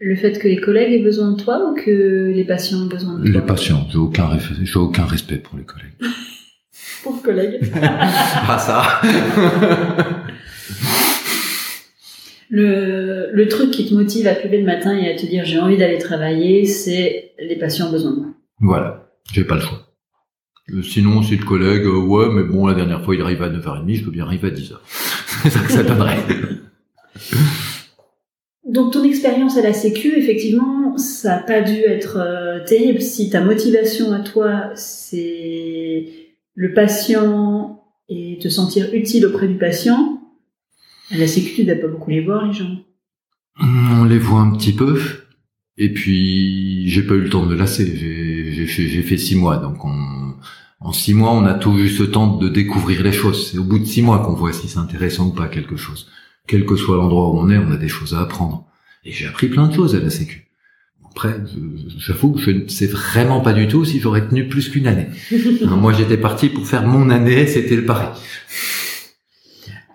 Le 0.00 0.14
fait 0.14 0.38
que 0.38 0.46
les 0.46 0.60
collègues 0.60 0.92
aient 0.92 1.02
besoin 1.02 1.32
de 1.32 1.42
toi 1.42 1.70
ou 1.70 1.74
que 1.74 2.30
les 2.32 2.44
patients 2.44 2.84
aient 2.84 2.88
besoin 2.88 3.18
de 3.18 3.24
toi? 3.24 3.40
Les 3.40 3.46
patients, 3.46 3.86
j'ai 3.90 3.98
aucun, 3.98 4.38
j'ai 4.38 4.78
aucun 4.78 5.04
respect 5.04 5.38
pour 5.38 5.58
les 5.58 5.64
collègues. 5.64 5.94
Pauvres 7.02 7.22
collègues. 7.22 7.60
ah 7.82 8.58
ça 8.58 9.00
Le, 12.50 13.30
le 13.32 13.48
truc 13.48 13.70
qui 13.72 13.86
te 13.86 13.94
motive 13.94 14.26
à 14.26 14.34
te 14.34 14.44
lever 14.44 14.58
le 14.58 14.64
matin 14.64 14.96
et 14.96 15.12
à 15.12 15.16
te 15.16 15.26
dire 15.26 15.44
j'ai 15.44 15.58
envie 15.58 15.76
d'aller 15.76 15.98
travailler, 15.98 16.64
c'est 16.64 17.32
les 17.38 17.56
patients 17.56 17.88
ont 17.88 17.92
besoin 17.92 18.12
de 18.12 18.16
moi. 18.16 18.28
Voilà, 18.60 19.10
j'ai 19.32 19.44
pas 19.44 19.56
le 19.56 19.60
choix. 19.60 19.87
Euh, 20.72 20.82
Sinon, 20.82 21.22
si 21.22 21.36
le 21.36 21.44
collègue, 21.44 21.84
euh, 21.84 21.98
ouais, 21.98 22.28
mais 22.30 22.42
bon, 22.42 22.66
la 22.66 22.74
dernière 22.74 23.04
fois, 23.04 23.14
il 23.14 23.22
arrive 23.22 23.42
à 23.42 23.48
9h30, 23.48 23.94
je 23.94 24.04
peux 24.04 24.10
bien 24.10 24.24
arriver 24.24 24.48
à 24.48 24.50
10h. 24.50 24.74
c'est 25.42 25.50
ça 25.50 25.60
que 25.60 25.72
ça 25.72 25.82
donnerait. 25.82 26.22
Donc 28.68 28.92
ton 28.92 29.02
expérience 29.02 29.56
à 29.56 29.62
la 29.62 29.72
Sécu, 29.72 30.18
effectivement, 30.18 30.98
ça 30.98 31.36
n'a 31.36 31.42
pas 31.42 31.62
dû 31.62 31.78
être 31.86 32.18
euh, 32.18 32.62
terrible. 32.66 33.00
Si 33.00 33.30
ta 33.30 33.40
motivation 33.40 34.12
à 34.12 34.20
toi, 34.20 34.70
c'est 34.74 36.06
le 36.54 36.74
patient 36.74 37.82
et 38.10 38.38
te 38.38 38.48
sentir 38.48 38.92
utile 38.92 39.24
auprès 39.24 39.48
du 39.48 39.56
patient, 39.56 40.20
à 41.10 41.16
la 41.16 41.26
Sécu, 41.26 41.54
tu 41.54 41.64
dois 41.64 41.76
pas 41.76 41.86
beaucoup 41.86 42.10
les 42.10 42.20
voir, 42.20 42.46
les 42.46 42.52
gens. 42.52 42.76
On 43.58 44.04
les 44.04 44.18
voit 44.18 44.40
un 44.40 44.50
petit 44.50 44.74
peu. 44.74 45.00
Et 45.78 45.92
puis, 45.92 46.88
j'ai 46.88 47.02
pas 47.02 47.14
eu 47.14 47.20
le 47.20 47.30
temps 47.30 47.46
de 47.46 47.50
me 47.54 47.56
lasser. 47.56 47.86
J'ai 47.96 48.66
fait, 48.66 49.02
fait 49.02 49.16
six 49.16 49.36
mois. 49.36 49.56
Donc, 49.56 49.84
on, 49.84 50.17
en 50.80 50.92
six 50.92 51.12
mois, 51.14 51.32
on 51.32 51.44
a 51.44 51.54
tout 51.54 51.76
juste 51.76 51.98
le 52.00 52.10
temps 52.10 52.36
de 52.36 52.48
découvrir 52.48 53.02
les 53.02 53.12
choses. 53.12 53.50
C'est 53.50 53.58
au 53.58 53.64
bout 53.64 53.78
de 53.78 53.84
six 53.84 54.02
mois 54.02 54.20
qu'on 54.20 54.34
voit 54.34 54.52
si 54.52 54.68
c'est 54.68 54.78
intéressant 54.78 55.26
ou 55.28 55.32
pas 55.32 55.48
quelque 55.48 55.76
chose. 55.76 56.08
Quel 56.46 56.64
que 56.64 56.76
soit 56.76 56.96
l'endroit 56.96 57.30
où 57.30 57.38
on 57.38 57.50
est, 57.50 57.58
on 57.58 57.70
a 57.72 57.76
des 57.76 57.88
choses 57.88 58.14
à 58.14 58.20
apprendre. 58.20 58.64
Et 59.04 59.12
j'ai 59.12 59.26
appris 59.26 59.48
plein 59.48 59.66
de 59.68 59.74
choses 59.74 59.94
à 59.94 60.00
la 60.00 60.10
Sécu. 60.10 60.46
Après, 61.10 61.36
je- 61.46 61.98
j'avoue 61.98 62.32
que 62.32 62.40
je 62.40 62.50
ne 62.52 62.68
sais 62.68 62.86
vraiment 62.86 63.40
pas 63.40 63.52
du 63.52 63.66
tout 63.66 63.84
si 63.84 63.98
j'aurais 63.98 64.28
tenu 64.28 64.48
plus 64.48 64.68
qu'une 64.68 64.86
année. 64.86 65.08
Hein, 65.64 65.76
Moi, 65.76 65.92
j'étais 65.92 66.16
parti 66.16 66.48
pour 66.48 66.66
faire 66.66 66.86
mon 66.86 67.10
année, 67.10 67.46
c'était 67.48 67.76
le 67.76 67.84
pari. 67.84 68.06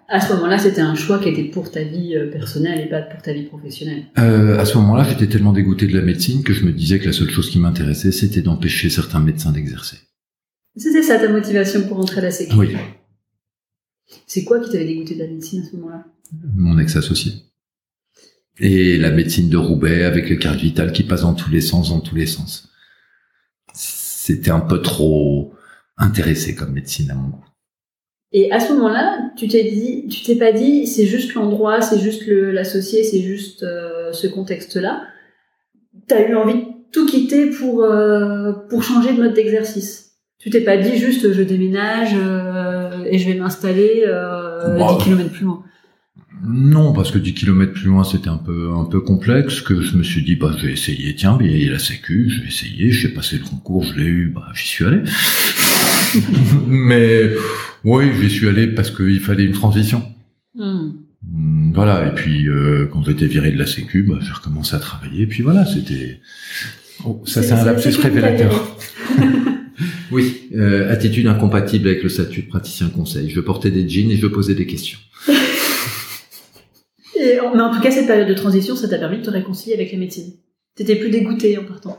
À 0.10 0.20
ce 0.20 0.34
moment-là, 0.34 0.60
c'était 0.60 0.82
un 0.82 0.96
choix 0.96 1.18
qui 1.18 1.30
était 1.30 1.46
pour 1.46 1.72
ta 1.72 1.82
vie 1.82 2.14
euh, 2.16 2.30
personnelle 2.30 2.82
et 2.82 2.90
pas 2.90 3.02
pour 3.02 3.22
ta 3.22 3.34
vie 3.34 3.44
professionnelle. 3.44 4.04
Euh, 4.20 4.60
à 4.60 4.66
ce 4.66 4.78
moment-là, 4.78 5.06
j'étais 5.10 5.28
tellement 5.28 5.54
dégoûté 5.54 5.88
de 5.88 5.98
la 5.98 6.04
médecine 6.04 6.44
que 6.44 6.54
je 6.54 6.66
me 6.66 6.72
disais 6.72 7.00
que 7.00 7.06
la 7.06 7.14
seule 7.14 7.30
chose 7.32 7.50
qui 7.50 7.58
m'intéressait, 7.58 8.12
c'était 8.12 8.42
d'empêcher 8.42 8.90
certains 8.90 9.22
médecins 9.22 9.52
d'exercer. 9.52 9.98
C'était 10.76 11.04
ça 11.04 11.20
ta 11.20 11.30
motivation 11.30 11.88
pour 11.88 11.98
rentrer 11.98 12.20
à 12.20 12.24
la 12.24 12.32
Sécu. 12.32 12.56
Oui, 12.56 12.76
C'est 14.26 14.44
quoi 14.44 14.60
qui 14.60 14.72
t'avait 14.72 14.86
dégoûté 14.86 15.16
de 15.16 15.20
la 15.20 15.28
médecine 15.28 15.62
à 15.62 15.70
ce 15.70 15.76
moment-là? 15.76 16.06
Mon 16.56 16.80
ex-associé. 16.80 17.34
Et 18.60 18.98
la 18.98 19.12
médecine 19.12 19.50
de 19.50 19.58
Roubaix 19.58 20.04
avec 20.04 20.40
cartes 20.40 20.60
vitales 20.60 20.92
qui 20.92 21.04
passent 21.04 21.22
dans 21.22 21.34
tous 21.34 21.52
les 21.52 21.62
sens, 21.62 21.90
dans 21.90 22.00
tous 22.00 22.16
les 22.16 22.26
sens. 22.26 22.70
C'était 23.74 24.52
un 24.52 24.60
peu 24.60 24.82
trop 24.82 25.54
intéressé 25.98 26.56
comme 26.56 26.74
médecine 26.74 27.12
à 27.12 27.16
mon 27.16 27.30
goût. 27.30 27.46
Et 28.32 28.52
à 28.52 28.60
ce 28.60 28.74
moment-là, 28.74 29.32
tu 29.38 29.48
t'es 29.48 29.64
dit, 29.64 30.08
tu 30.08 30.24
t'es 30.24 30.36
pas 30.36 30.52
dit, 30.52 30.88
c'est 30.88 31.06
juste 31.06 31.36
l'endroit, 31.36 31.82
c'est 31.82 32.00
juste 32.00 32.24
l'associé, 32.28 33.04
c'est 33.04 33.22
juste 33.22 33.62
euh, 33.62 34.12
ce 34.12 34.26
contexte-là. 34.26 35.06
T'as 36.08 36.28
eu 36.28 36.36
envie 36.36 36.56
de 36.56 36.66
tout 36.92 37.06
quitter 37.06 37.52
pour 37.52 37.84
euh, 37.84 38.54
pour 38.70 38.82
changer 38.82 39.14
de 39.14 39.22
mode 39.22 39.34
d'exercice? 39.34 40.13
Tu 40.44 40.50
t'es 40.50 40.60
pas 40.60 40.76
dit 40.76 40.98
juste, 40.98 41.32
je 41.32 41.42
déménage 41.42 42.12
euh, 42.16 43.06
et 43.10 43.18
je 43.18 43.30
vais 43.30 43.36
m'installer 43.36 44.04
euh, 44.06 44.78
10 45.00 45.06
km 45.06 45.32
plus 45.32 45.46
loin. 45.46 45.64
Non, 46.46 46.92
parce 46.92 47.12
que 47.12 47.18
10 47.18 47.34
km 47.34 47.72
plus 47.72 47.86
loin, 47.86 48.04
c'était 48.04 48.28
un 48.28 48.38
peu 48.38 48.72
un 48.78 48.84
peu 48.84 49.00
complexe, 49.00 49.62
que 49.62 49.80
je 49.82 49.96
me 49.96 50.04
suis 50.04 50.22
dit, 50.22 50.36
bah, 50.36 50.54
je 50.58 50.66
vais 50.66 50.74
essayer, 50.74 51.16
tiens, 51.16 51.38
il 51.40 51.64
y 51.64 51.70
a 51.70 51.72
la 51.72 51.80
sécu, 51.80 52.30
je 52.30 52.42
vais 52.42 52.50
essayer, 52.50 52.92
j'ai 52.92 53.08
passé 53.08 53.38
le 53.38 53.46
concours, 53.46 53.86
je 53.86 53.98
l'ai 53.98 54.04
eu, 54.04 54.34
bah, 54.36 54.50
j'y 54.54 54.68
suis 54.68 54.84
allé. 54.84 55.04
Mais 56.68 57.30
oui, 57.86 58.12
j'y 58.22 58.30
suis 58.30 58.50
allé 58.50 58.68
parce 58.68 58.92
qu'il 58.92 59.22
fallait 59.22 59.46
une 59.46 59.54
transition. 59.54 60.04
Hmm. 60.56 60.90
Hmm, 61.26 61.72
voilà, 61.74 62.10
et 62.10 62.14
puis 62.14 62.50
euh, 62.50 62.90
quand 62.92 63.02
j'étais 63.06 63.28
viré 63.28 63.50
de 63.52 63.58
la 63.58 63.66
Sécu, 63.66 64.04
bah, 64.04 64.18
j'ai 64.20 64.34
recommencé 64.34 64.76
à 64.76 64.80
travailler, 64.80 65.22
et 65.24 65.28
puis 65.28 65.42
voilà, 65.42 65.66
c'était... 65.66 66.20
Oh, 67.06 67.24
ça 67.26 67.42
c'est 67.42 67.54
un 67.54 67.64
lapsus 67.64 67.96
révélateur. 67.98 68.78
oui, 70.14 70.50
euh, 70.56 70.92
attitude 70.92 71.28
incompatible 71.28 71.88
avec 71.88 72.04
le 72.04 72.10
statut 72.10 72.44
de 72.44 72.48
praticien 72.48 72.90
conseil. 72.90 73.30
Je 73.30 73.42
portais 73.42 73.72
des 73.72 73.88
jeans 73.90 74.12
et 74.12 74.18
je 74.18 74.28
posais 74.28 74.56
des 74.56 74.68
questions. 74.68 75.00
et, 77.20 77.38
mais 77.54 77.62
en 77.62 77.74
tout 77.74 77.82
cas, 77.82 77.92
cette 77.92 78.08
période 78.08 78.28
de 78.28 78.34
transition, 78.34 78.76
ça 78.76 78.88
t'a 78.88 79.00
permis 79.00 79.18
de 79.18 79.24
te 79.24 79.30
réconcilier 79.30 79.74
avec 79.74 79.92
la 79.92 79.98
médecine. 79.98 80.34
T'étais 80.76 80.96
plus 80.96 81.10
dégoûté 81.10 81.58
en 81.58 81.64
partant. 81.64 81.98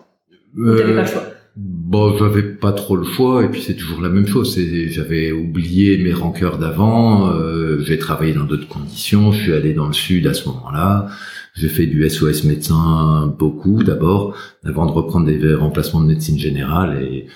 Euh, 0.59 0.79
T'avais 0.79 0.95
pas 0.95 1.03
le 1.03 1.09
choix. 1.09 1.27
Bon, 1.57 2.17
j'avais 2.17 2.43
pas 2.43 2.73
trop 2.73 2.97
le 2.97 3.05
choix, 3.05 3.45
et 3.45 3.49
puis 3.49 3.63
c'est 3.63 3.75
toujours 3.75 4.01
la 4.01 4.09
même 4.09 4.27
chose. 4.27 4.59
J'avais 4.89 5.31
oublié 5.31 5.99
mes 5.99 6.13
rancœurs 6.13 6.59
d'avant. 6.59 7.31
Euh, 7.31 7.81
j'ai 7.83 7.99
travaillé 7.99 8.33
dans 8.33 8.45
d'autres 8.45 8.67
conditions. 8.67 9.31
Je 9.31 9.43
suis 9.43 9.53
allé 9.53 9.73
dans 9.73 9.87
le 9.87 9.93
sud 9.93 10.27
à 10.27 10.35
ce 10.35 10.49
moment-là. 10.49 11.09
J'ai 11.55 11.69
fait 11.69 11.87
du 11.87 12.09
SOS 12.09 12.43
médecin 12.45 13.33
beaucoup 13.39 13.85
d'abord, 13.85 14.37
avant 14.65 14.87
de 14.87 14.91
reprendre 14.91 15.27
des 15.27 15.55
remplacements 15.55 16.01
de 16.01 16.07
médecine 16.07 16.39
générale 16.39 17.01
et 17.01 17.27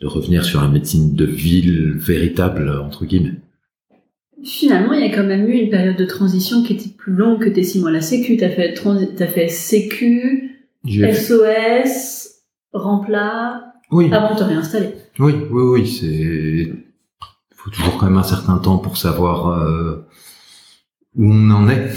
de 0.00 0.06
revenir 0.06 0.44
sur 0.44 0.60
la 0.60 0.68
médecine 0.68 1.14
de 1.14 1.24
ville 1.24 1.92
véritable 1.96 2.70
entre 2.70 3.04
guillemets. 3.04 3.40
Finalement, 4.44 4.92
il 4.92 5.00
y 5.00 5.10
a 5.10 5.14
quand 5.14 5.24
même 5.24 5.48
eu 5.48 5.54
une 5.54 5.70
période 5.70 5.96
de 5.96 6.04
transition 6.04 6.62
qui 6.62 6.74
était 6.74 6.90
plus 6.90 7.12
longue 7.12 7.42
que 7.42 7.48
tes 7.48 7.64
six 7.64 7.80
mois. 7.80 7.90
La 7.90 8.00
Sécu, 8.00 8.36
t'as 8.36 8.50
fait, 8.50 8.74
as 9.20 9.26
fait 9.26 9.48
Sécu, 9.48 10.68
SOS, 10.86 12.36
Remplat, 12.72 13.68
oui. 13.90 14.12
Avant 14.12 14.34
de 14.34 14.38
te 14.38 14.44
réinstaller. 14.44 14.90
Oui, 15.18 15.32
oui, 15.50 15.62
oui, 15.62 15.88
c'est. 15.88 16.06
Il 16.06 17.54
faut 17.54 17.70
toujours 17.70 17.96
quand 17.96 18.06
même 18.06 18.18
un 18.18 18.22
certain 18.22 18.58
temps 18.58 18.78
pour 18.78 18.96
savoir 18.96 19.48
euh, 19.48 20.06
où 21.16 21.32
on 21.32 21.50
en 21.50 21.68
est. 21.68 21.90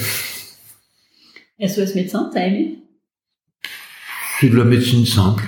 SOS 1.59 1.95
médecin, 1.95 2.29
t'as 2.33 2.47
aimé? 2.47 2.79
C'est 4.39 4.49
de 4.49 4.57
la 4.57 4.63
médecine 4.63 5.05
simple. 5.05 5.47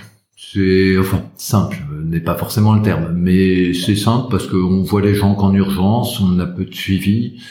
C'est 0.53 0.97
enfin 0.99 1.23
simple 1.35 1.77
n'est 2.13 2.19
pas 2.19 2.35
forcément 2.35 2.75
le 2.75 2.81
terme, 2.81 3.13
mais 3.15 3.73
c'est 3.73 3.95
simple 3.95 4.27
parce 4.29 4.47
qu'on 4.47 4.83
voit 4.83 5.01
les 5.01 5.15
gens 5.15 5.33
qu'en 5.33 5.53
urgence, 5.53 6.19
on 6.19 6.37
a 6.39 6.45
peu 6.45 6.65
de 6.65 6.73
suivi. 6.73 7.41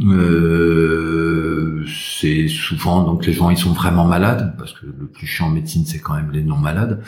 Euh, 0.00 1.84
c'est 1.86 2.48
souvent 2.48 3.04
donc 3.04 3.24
les 3.26 3.32
gens 3.32 3.48
ils 3.48 3.56
sont 3.56 3.72
vraiment 3.72 4.04
malades 4.04 4.54
parce 4.58 4.72
que 4.72 4.86
le 4.86 5.06
plus 5.06 5.26
chiant 5.26 5.46
en 5.46 5.50
médecine 5.50 5.84
c'est 5.86 6.00
quand 6.00 6.14
même 6.14 6.32
les 6.32 6.42
non 6.42 6.56
malades. 6.56 7.00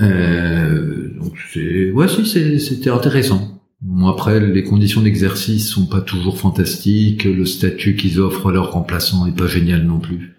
Euh, 0.00 1.10
donc 1.16 1.34
c'est 1.52 1.92
ouais 1.92 2.08
si 2.08 2.60
c'était 2.60 2.90
intéressant. 2.90 3.62
Bon 3.80 4.08
après 4.08 4.40
les 4.40 4.64
conditions 4.64 5.00
d'exercice 5.00 5.68
sont 5.68 5.86
pas 5.86 6.00
toujours 6.00 6.38
fantastiques, 6.38 7.24
le 7.24 7.46
statut 7.46 7.94
qu'ils 7.94 8.20
offrent 8.20 8.50
à 8.50 8.52
leurs 8.52 8.72
remplaçants 8.72 9.26
est 9.26 9.36
pas 9.36 9.46
génial 9.46 9.84
non 9.84 10.00
plus. 10.00 10.34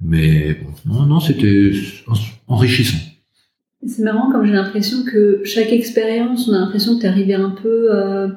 Mais 0.00 0.54
bon, 0.84 0.94
non 0.94 1.06
non 1.06 1.20
c'était 1.20 1.72
enrichissant. 2.48 2.98
C'est 3.86 4.02
marrant 4.02 4.30
comme 4.30 4.44
j'ai 4.44 4.52
l'impression 4.52 5.04
que 5.04 5.42
chaque 5.44 5.72
expérience, 5.72 6.48
on 6.48 6.52
a 6.52 6.60
l'impression 6.60 6.96
que 6.96 7.02
t'es 7.02 7.08
arrivé 7.08 7.34
un 7.34 7.50
peu 7.50 7.92
euh, 7.92 8.28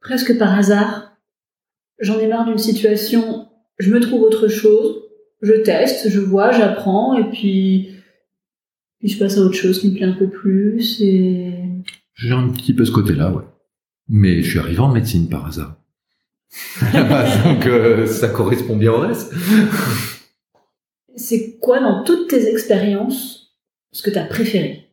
presque 0.00 0.38
par 0.38 0.56
hasard. 0.58 1.16
J'en 1.98 2.18
ai 2.18 2.26
marre 2.26 2.46
d'une 2.46 2.58
situation, 2.58 3.48
je 3.78 3.92
me 3.92 4.00
trouve 4.00 4.22
autre 4.22 4.48
chose, 4.48 5.02
je 5.42 5.52
teste, 5.52 6.08
je 6.08 6.20
vois, 6.20 6.52
j'apprends 6.52 7.18
et 7.18 7.28
puis 7.30 7.90
puis 8.98 9.08
je 9.08 9.18
passe 9.18 9.38
à 9.38 9.40
autre 9.40 9.54
chose 9.54 9.80
qui 9.80 9.90
me 9.90 9.94
plaît 9.94 10.06
un 10.06 10.12
peu 10.12 10.28
plus 10.28 11.00
et... 11.00 11.54
J'ai 12.14 12.32
un 12.32 12.48
petit 12.48 12.74
peu 12.74 12.84
ce 12.84 12.90
côté-là, 12.90 13.30
ouais. 13.30 13.44
Mais 14.08 14.42
je 14.42 14.50
suis 14.50 14.58
arrivé 14.58 14.80
en 14.80 14.92
médecine 14.92 15.28
par 15.28 15.46
hasard. 15.46 15.76
Donc 17.44 17.66
euh, 17.66 18.06
ça 18.06 18.28
correspond 18.28 18.76
bien 18.76 18.90
au 18.90 18.98
reste. 18.98 19.32
C'est 21.14 21.58
quoi 21.60 21.78
dans 21.78 22.02
toutes 22.02 22.28
tes 22.28 22.48
expériences 22.48 23.37
ce 23.92 24.02
que 24.02 24.10
tu 24.10 24.18
as 24.18 24.24
préféré 24.24 24.88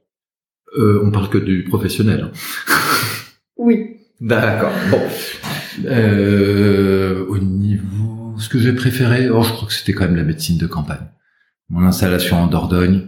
euh, 0.77 1.01
On 1.03 1.11
parle 1.11 1.29
que 1.29 1.37
du 1.37 1.63
professionnel. 1.63 2.31
Hein. 2.31 2.31
oui. 3.57 3.97
D'accord. 4.21 4.71
Bon. 4.89 5.01
Euh, 5.85 7.25
au 7.27 7.37
niveau, 7.37 8.35
ce 8.37 8.47
que 8.49 8.59
j'ai 8.59 8.73
préféré, 8.73 9.29
oh, 9.29 9.43
je 9.43 9.51
crois 9.51 9.67
que 9.67 9.73
c'était 9.73 9.93
quand 9.93 10.05
même 10.05 10.15
la 10.15 10.23
médecine 10.23 10.57
de 10.57 10.67
campagne. 10.67 11.07
Mon 11.69 11.83
installation 11.85 12.37
en 12.37 12.47
Dordogne, 12.47 13.07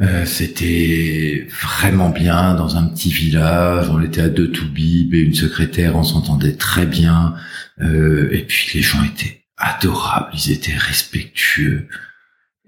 euh, 0.00 0.26
c'était 0.26 1.46
vraiment 1.62 2.10
bien 2.10 2.54
dans 2.54 2.76
un 2.76 2.86
petit 2.88 3.10
village. 3.10 3.88
On 3.88 4.00
était 4.02 4.22
à 4.22 4.28
deux 4.28 4.50
toubibs 4.50 5.14
et 5.14 5.20
une 5.20 5.34
secrétaire. 5.34 5.96
On 5.96 6.02
s'entendait 6.02 6.56
très 6.56 6.86
bien. 6.86 7.34
Euh, 7.80 8.28
et 8.30 8.42
puis 8.42 8.70
les 8.74 8.82
gens 8.82 9.02
étaient 9.04 9.44
adorables. 9.56 10.30
Ils 10.34 10.52
étaient 10.52 10.76
respectueux. 10.76 11.88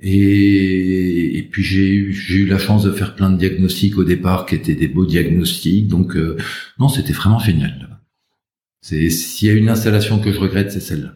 Et, 0.01 1.39
et 1.39 1.43
puis 1.43 1.63
j'ai 1.63 1.93
eu, 1.93 2.13
j'ai 2.13 2.37
eu 2.37 2.47
la 2.47 2.59
chance 2.59 2.85
de 2.85 2.93
faire 2.93 3.17
plein 3.17 3.31
de 3.31 3.39
diagnostics 3.39 3.99
au 3.99 4.05
départ 4.05 4.47
qui 4.47 4.55
étaient 4.55 4.75
des 4.75 4.89
beaux 4.89 5.07
diagnostics. 5.07 5.89
Donc 5.89 6.17
euh, 6.17 6.37
non, 6.79 6.89
c'était 6.89 7.13
vraiment 7.13 7.39
génial. 7.39 8.01
C'est 8.81 9.11
s'il 9.11 9.49
y 9.49 9.51
a 9.51 9.55
une 9.55 9.69
installation 9.69 10.21
que 10.21 10.33
je 10.33 10.39
regrette, 10.39 10.71
c'est 10.71 10.81
celle-là. 10.81 11.15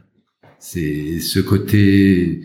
C'est 0.59 1.21
ce 1.21 1.41
côté 1.41 2.43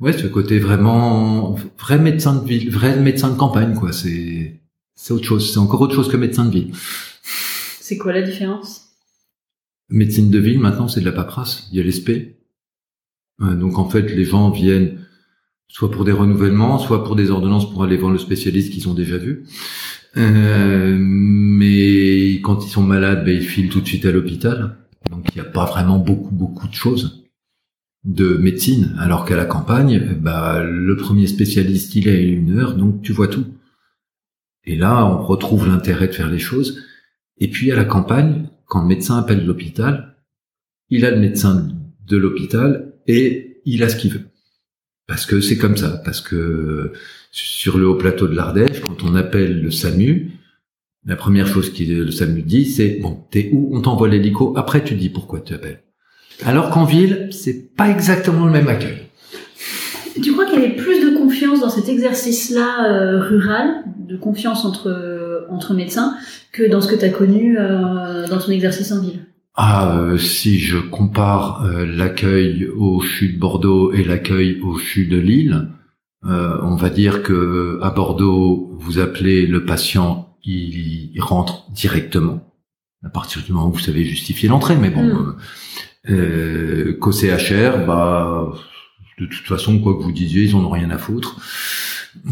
Ouais, 0.00 0.14
ce 0.14 0.26
côté 0.26 0.58
vraiment 0.58 1.54
vrai 1.78 1.98
médecin 1.98 2.34
de 2.34 2.48
ville, 2.48 2.70
vrai 2.70 2.98
médecin 2.98 3.30
de 3.30 3.36
campagne, 3.36 3.74
quoi. 3.74 3.92
C'est 3.92 4.60
c'est 4.94 5.12
autre 5.12 5.26
chose. 5.26 5.52
C'est 5.52 5.58
encore 5.58 5.82
autre 5.82 5.94
chose 5.94 6.10
que 6.10 6.16
médecin 6.16 6.46
de 6.46 6.52
ville. 6.52 6.72
C'est 7.80 7.98
quoi 7.98 8.12
la 8.12 8.22
différence? 8.22 8.88
Médecine 9.90 10.30
de 10.30 10.38
ville, 10.38 10.58
maintenant, 10.58 10.88
c'est 10.88 11.00
de 11.00 11.04
la 11.04 11.12
paperasse. 11.12 11.68
Il 11.70 11.78
y 11.78 11.80
a 11.80 11.84
l'ESP. 11.84 12.10
donc 13.40 13.78
en 13.78 13.88
fait, 13.88 14.02
les 14.02 14.24
gens 14.24 14.50
viennent 14.50 14.99
soit 15.70 15.90
pour 15.90 16.04
des 16.04 16.12
renouvellements, 16.12 16.78
soit 16.78 17.04
pour 17.04 17.16
des 17.16 17.30
ordonnances 17.30 17.70
pour 17.70 17.84
aller 17.84 17.96
voir 17.96 18.12
le 18.12 18.18
spécialiste 18.18 18.72
qu'ils 18.72 18.88
ont 18.88 18.94
déjà 18.94 19.16
vu. 19.16 19.44
Euh, 20.16 20.96
mais 20.98 22.40
quand 22.42 22.64
ils 22.66 22.70
sont 22.70 22.82
malades, 22.82 23.24
ben, 23.24 23.34
ils 23.34 23.46
filent 23.46 23.68
tout 23.68 23.80
de 23.80 23.86
suite 23.86 24.04
à 24.04 24.10
l'hôpital. 24.10 24.76
Donc 25.10 25.26
il 25.30 25.40
n'y 25.40 25.46
a 25.46 25.50
pas 25.50 25.64
vraiment 25.64 25.98
beaucoup 25.98 26.34
beaucoup 26.34 26.68
de 26.68 26.74
choses 26.74 27.24
de 28.04 28.36
médecine, 28.36 28.96
alors 28.98 29.26
qu'à 29.26 29.36
la 29.36 29.44
campagne, 29.44 30.16
bah, 30.20 30.62
le 30.62 30.96
premier 30.96 31.26
spécialiste, 31.26 31.94
il 31.94 32.08
est 32.08 32.24
une 32.24 32.58
heure, 32.58 32.74
donc 32.74 33.02
tu 33.02 33.12
vois 33.12 33.28
tout. 33.28 33.44
Et 34.64 34.76
là, 34.76 35.04
on 35.06 35.22
retrouve 35.22 35.68
l'intérêt 35.68 36.08
de 36.08 36.14
faire 36.14 36.30
les 36.30 36.38
choses. 36.38 36.82
Et 37.38 37.48
puis 37.48 37.70
à 37.70 37.76
la 37.76 37.84
campagne, 37.84 38.48
quand 38.66 38.82
le 38.82 38.88
médecin 38.88 39.18
appelle 39.18 39.44
l'hôpital, 39.44 40.16
il 40.88 41.04
a 41.04 41.10
le 41.10 41.20
médecin 41.20 41.68
de 42.06 42.16
l'hôpital 42.16 42.94
et 43.06 43.60
il 43.64 43.82
a 43.82 43.88
ce 43.88 43.96
qu'il 43.96 44.12
veut. 44.12 44.30
Parce 45.10 45.26
que 45.26 45.40
c'est 45.40 45.56
comme 45.56 45.76
ça, 45.76 46.00
parce 46.04 46.20
que 46.20 46.92
sur 47.32 47.78
le 47.78 47.88
haut 47.88 47.96
plateau 47.96 48.28
de 48.28 48.36
l'Ardèche, 48.36 48.80
quand 48.80 49.02
on 49.02 49.16
appelle 49.16 49.60
le 49.60 49.72
SAMU, 49.72 50.30
la 51.04 51.16
première 51.16 51.48
chose 51.48 51.72
que 51.72 51.82
le 51.82 52.12
SAMU 52.12 52.42
dit, 52.42 52.64
c'est 52.64 53.00
bon, 53.02 53.18
t'es 53.28 53.50
où? 53.52 53.70
On 53.72 53.80
t'envoie 53.80 54.06
l'hélico. 54.06 54.54
Après, 54.56 54.84
tu 54.84 54.94
dis 54.94 55.08
pourquoi 55.08 55.40
tu 55.40 55.52
appelles. 55.52 55.82
Alors 56.44 56.70
qu'en 56.70 56.84
ville, 56.84 57.28
c'est 57.32 57.74
pas 57.74 57.90
exactement 57.90 58.46
le 58.46 58.52
même 58.52 58.68
accueil. 58.68 58.98
Tu 60.22 60.32
crois 60.32 60.44
qu'il 60.44 60.60
y 60.60 60.64
avait 60.64 60.76
plus 60.76 61.04
de 61.04 61.16
confiance 61.16 61.58
dans 61.58 61.70
cet 61.70 61.88
exercice-là 61.88 62.88
euh, 62.88 63.20
rural, 63.20 63.82
de 63.98 64.16
confiance 64.16 64.64
entre 64.64 64.90
euh, 64.90 65.40
entre 65.50 65.74
médecins, 65.74 66.14
que 66.52 66.70
dans 66.70 66.80
ce 66.80 66.86
que 66.86 66.94
tu 66.94 67.04
as 67.04 67.10
connu 67.10 67.58
euh, 67.58 68.28
dans 68.28 68.38
ton 68.38 68.52
exercice 68.52 68.92
en 68.92 69.00
ville? 69.00 69.26
Ah, 69.54 70.12
si 70.18 70.58
je 70.58 70.78
compare 70.78 71.66
l'accueil 71.66 72.68
au 72.76 73.00
CHU 73.00 73.34
de 73.34 73.38
Bordeaux 73.38 73.92
et 73.92 74.04
l'accueil 74.04 74.60
au 74.62 74.78
CHU 74.78 75.06
de 75.06 75.18
Lille, 75.18 75.68
on 76.22 76.76
va 76.76 76.88
dire 76.88 77.22
que 77.22 77.78
à 77.82 77.90
Bordeaux, 77.90 78.70
vous 78.78 78.98
appelez 78.98 79.46
le 79.46 79.64
patient, 79.64 80.36
il, 80.44 81.12
rentre 81.20 81.70
directement 81.72 82.54
à 83.04 83.10
partir 83.10 83.42
du 83.42 83.52
moment 83.52 83.68
où 83.68 83.72
vous 83.72 83.78
savez 83.78 84.04
justifier 84.04 84.48
l'entrée. 84.48 84.76
Mais 84.76 84.90
bon. 84.90 85.02
Hmm. 85.02 85.36
Euh, 86.08 86.96
Qu'au 86.98 87.12
CHR, 87.12 87.86
bah, 87.86 88.52
de 89.18 89.26
toute 89.26 89.46
façon, 89.46 89.78
quoi 89.80 89.96
que 89.96 90.02
vous 90.02 90.12
disiez, 90.12 90.44
ils 90.44 90.56
en 90.56 90.64
ont 90.64 90.70
rien 90.70 90.90
à 90.90 90.98
foutre. 90.98 91.36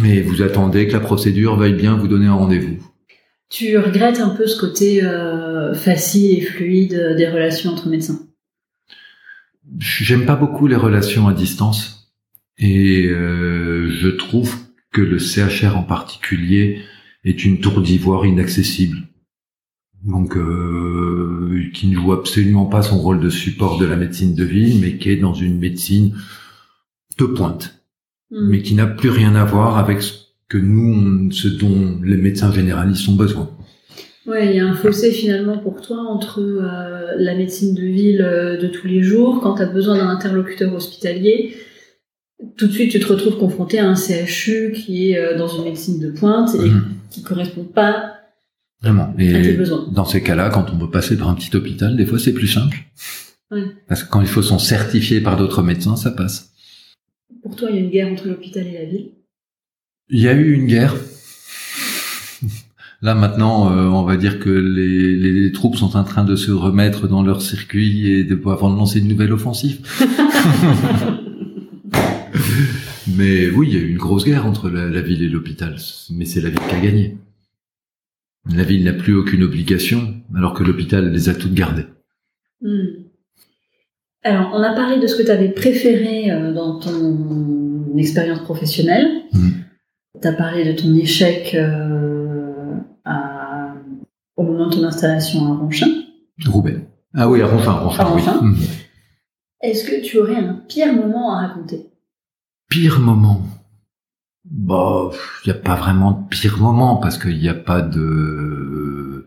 Et 0.04 0.22
vous 0.22 0.42
attendez 0.42 0.88
que 0.88 0.92
la 0.92 1.00
procédure 1.00 1.56
veuille 1.56 1.74
bien 1.74 1.96
vous 1.96 2.08
donner 2.08 2.26
un 2.26 2.34
rendez-vous. 2.34 2.78
Tu 3.50 3.78
regrettes 3.78 4.20
un 4.20 4.30
peu 4.30 4.46
ce 4.46 4.60
côté 4.60 5.02
euh, 5.02 5.74
facile 5.74 6.38
et 6.38 6.40
fluide 6.42 7.14
des 7.16 7.28
relations 7.28 7.70
entre 7.70 7.88
médecins? 7.88 8.20
J'aime 9.78 10.26
pas 10.26 10.36
beaucoup 10.36 10.66
les 10.66 10.76
relations 10.76 11.28
à 11.28 11.34
distance 11.34 12.12
et 12.58 13.06
euh, 13.06 13.90
je 13.90 14.08
trouve 14.08 14.54
que 14.92 15.00
le 15.00 15.18
CHR 15.18 15.76
en 15.76 15.82
particulier 15.82 16.82
est 17.24 17.44
une 17.44 17.60
tour 17.60 17.80
d'ivoire 17.80 18.26
inaccessible. 18.26 18.98
Donc, 20.04 20.36
euh, 20.36 21.70
qui 21.74 21.88
ne 21.88 21.94
joue 21.94 22.12
absolument 22.12 22.66
pas 22.66 22.82
son 22.82 22.98
rôle 22.98 23.20
de 23.20 23.30
support 23.30 23.78
de 23.78 23.84
la 23.84 23.96
médecine 23.96 24.34
de 24.34 24.44
ville, 24.44 24.80
mais 24.80 24.96
qui 24.96 25.10
est 25.10 25.16
dans 25.16 25.34
une 25.34 25.58
médecine 25.58 26.16
de 27.18 27.24
pointe, 27.26 27.78
Hmm. 28.30 28.50
mais 28.50 28.60
qui 28.60 28.74
n'a 28.74 28.86
plus 28.86 29.08
rien 29.08 29.34
à 29.34 29.44
voir 29.44 29.78
avec 29.78 30.02
ce 30.02 30.12
que 30.48 30.58
nous, 30.58 31.30
ce 31.30 31.48
dont 31.48 32.00
les 32.02 32.16
médecins 32.16 32.52
généralistes 32.52 33.08
ont 33.08 33.14
besoin. 33.14 33.50
Ouais, 34.26 34.50
il 34.50 34.56
y 34.56 34.60
a 34.60 34.66
un 34.66 34.74
fossé 34.74 35.10
finalement 35.10 35.58
pour 35.58 35.80
toi 35.80 35.98
entre 36.08 36.40
euh, 36.40 37.14
la 37.16 37.34
médecine 37.34 37.74
de 37.74 37.82
ville 37.82 38.20
euh, 38.22 38.58
de 38.58 38.66
tous 38.66 38.86
les 38.86 39.02
jours, 39.02 39.40
quand 39.40 39.54
tu 39.56 39.62
as 39.62 39.66
besoin 39.66 39.96
d'un 39.96 40.08
interlocuteur 40.08 40.72
hospitalier, 40.74 41.54
tout 42.56 42.66
de 42.66 42.72
suite 42.72 42.90
tu 42.92 43.00
te 43.00 43.06
retrouves 43.06 43.38
confronté 43.38 43.78
à 43.78 43.88
un 43.88 43.94
CHU 43.96 44.72
qui 44.72 45.10
est 45.12 45.18
euh, 45.18 45.36
dans 45.38 45.48
une 45.48 45.64
médecine 45.64 45.98
de 45.98 46.10
pointe 46.10 46.54
et 46.54 46.68
Mhm. 46.68 46.84
qui 47.10 47.22
correspond 47.22 47.64
pas 47.64 48.14
Vraiment. 48.82 49.14
à 49.14 49.16
tes 49.16 49.50
Et 49.50 49.52
besoins. 49.54 49.88
dans 49.92 50.04
ces 50.04 50.22
cas-là, 50.22 50.50
quand 50.50 50.66
on 50.72 50.78
veut 50.78 50.90
passer 50.90 51.16
par 51.16 51.28
un 51.30 51.34
petit 51.34 51.54
hôpital, 51.56 51.96
des 51.96 52.04
fois 52.06 52.18
c'est 52.18 52.34
plus 52.34 52.48
simple. 52.48 52.76
Ouais. 53.50 53.64
Parce 53.88 54.02
que 54.04 54.10
quand 54.10 54.20
les 54.20 54.26
choses 54.26 54.48
sont 54.48 54.58
certifiées 54.58 55.22
par 55.22 55.38
d'autres 55.38 55.62
médecins, 55.62 55.96
ça 55.96 56.10
passe. 56.10 56.50
Pour 57.42 57.56
toi, 57.56 57.68
il 57.70 57.76
y 57.76 57.78
a 57.78 57.82
une 57.82 57.90
guerre 57.90 58.08
entre 58.08 58.28
l'hôpital 58.28 58.66
et 58.66 58.72
la 58.74 58.84
ville. 58.84 59.08
Il 60.10 60.20
y 60.20 60.28
a 60.28 60.32
eu 60.32 60.52
une 60.52 60.66
guerre. 60.66 60.94
Là 63.00 63.14
maintenant, 63.14 63.70
euh, 63.70 63.86
on 63.86 64.02
va 64.02 64.16
dire 64.16 64.40
que 64.40 64.50
les, 64.50 65.14
les 65.16 65.52
troupes 65.52 65.76
sont 65.76 65.96
en 65.96 66.02
train 66.02 66.24
de 66.24 66.34
se 66.34 66.50
remettre 66.50 67.06
dans 67.06 67.22
leur 67.22 67.42
circuit 67.42 68.10
et 68.10 68.24
de 68.24 68.34
avant 68.48 68.72
de 68.72 68.76
lancer 68.76 68.98
une 68.98 69.08
nouvelle 69.08 69.32
offensive. 69.32 69.80
Mais 73.16 73.48
oui, 73.50 73.68
il 73.70 73.74
y 73.74 73.78
a 73.78 73.80
eu 73.80 73.90
une 73.90 73.98
grosse 73.98 74.24
guerre 74.24 74.46
entre 74.46 74.68
la, 74.68 74.88
la 74.88 75.00
ville 75.00 75.22
et 75.22 75.28
l'hôpital. 75.28 75.76
Mais 76.10 76.24
c'est 76.24 76.40
la 76.40 76.48
ville 76.50 76.60
qui 76.68 76.74
a 76.74 76.80
gagné. 76.80 77.18
La 78.54 78.64
ville 78.64 78.84
n'a 78.84 78.92
plus 78.92 79.14
aucune 79.14 79.42
obligation, 79.42 80.14
alors 80.34 80.54
que 80.54 80.64
l'hôpital 80.64 81.12
les 81.12 81.28
a 81.28 81.34
toutes 81.34 81.54
gardées. 81.54 81.86
Hmm. 82.62 83.04
Alors, 84.22 84.50
on 84.54 84.62
a 84.62 84.74
parlé 84.74 84.98
de 84.98 85.06
ce 85.06 85.16
que 85.16 85.22
tu 85.22 85.30
avais 85.30 85.50
préféré 85.50 86.30
euh, 86.30 86.52
dans 86.52 86.80
ton 86.80 87.96
expérience 87.96 88.40
professionnelle. 88.40 89.22
Hmm. 89.32 89.50
Tu 90.20 90.28
as 90.28 90.32
parlé 90.32 90.64
de 90.64 90.72
ton 90.80 90.94
échec 90.96 91.54
euh, 91.54 92.74
à- 93.04 93.74
au 94.36 94.42
moment 94.42 94.68
de 94.68 94.74
ton 94.74 94.84
installation 94.84 95.52
à 95.52 95.56
Ronchin. 95.56 95.88
Roubaix. 96.46 96.86
Ah 97.14 97.28
oui, 97.28 97.40
à 97.42 97.46
À 97.46 97.48
oui. 97.48 97.54
Ronfin. 97.54 98.40
Mhm. 98.42 98.56
Est-ce 99.62 99.84
que 99.88 100.04
tu 100.04 100.18
aurais 100.18 100.36
un 100.36 100.54
pire 100.68 100.92
moment 100.94 101.34
à 101.36 101.46
raconter? 101.46 101.86
Pire 102.68 103.00
moment. 103.00 103.42
Bah, 104.50 105.10
il 105.44 105.50
n'y 105.50 105.56
a 105.56 105.60
pas 105.60 105.74
vraiment 105.74 106.12
de 106.12 106.28
pire 106.28 106.58
moment 106.58 106.96
parce 106.96 107.18
qu'il 107.18 107.38
n'y 107.38 107.48
a 107.48 107.54
pas 107.54 107.82
de. 107.82 109.26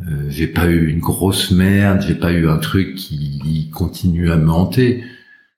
euh, 0.00 0.26
j'ai 0.28 0.46
pas 0.46 0.66
eu 0.66 0.88
une 0.88 1.00
grosse 1.00 1.50
merde, 1.50 2.02
j'ai 2.06 2.14
pas 2.14 2.32
eu 2.32 2.48
un 2.48 2.58
truc 2.58 2.94
qui 2.94 3.70
continue 3.74 4.30
à 4.30 4.36
me 4.36 4.50
hanter. 4.50 5.04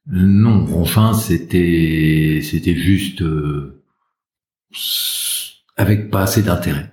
Non, 0.07 0.67
enfin, 0.81 1.13
c'était 1.13 2.41
c'était 2.43 2.75
juste 2.75 3.23
euh, 3.23 3.80
avec 5.77 6.11
pas 6.11 6.23
assez 6.23 6.43
d'intérêt. 6.43 6.93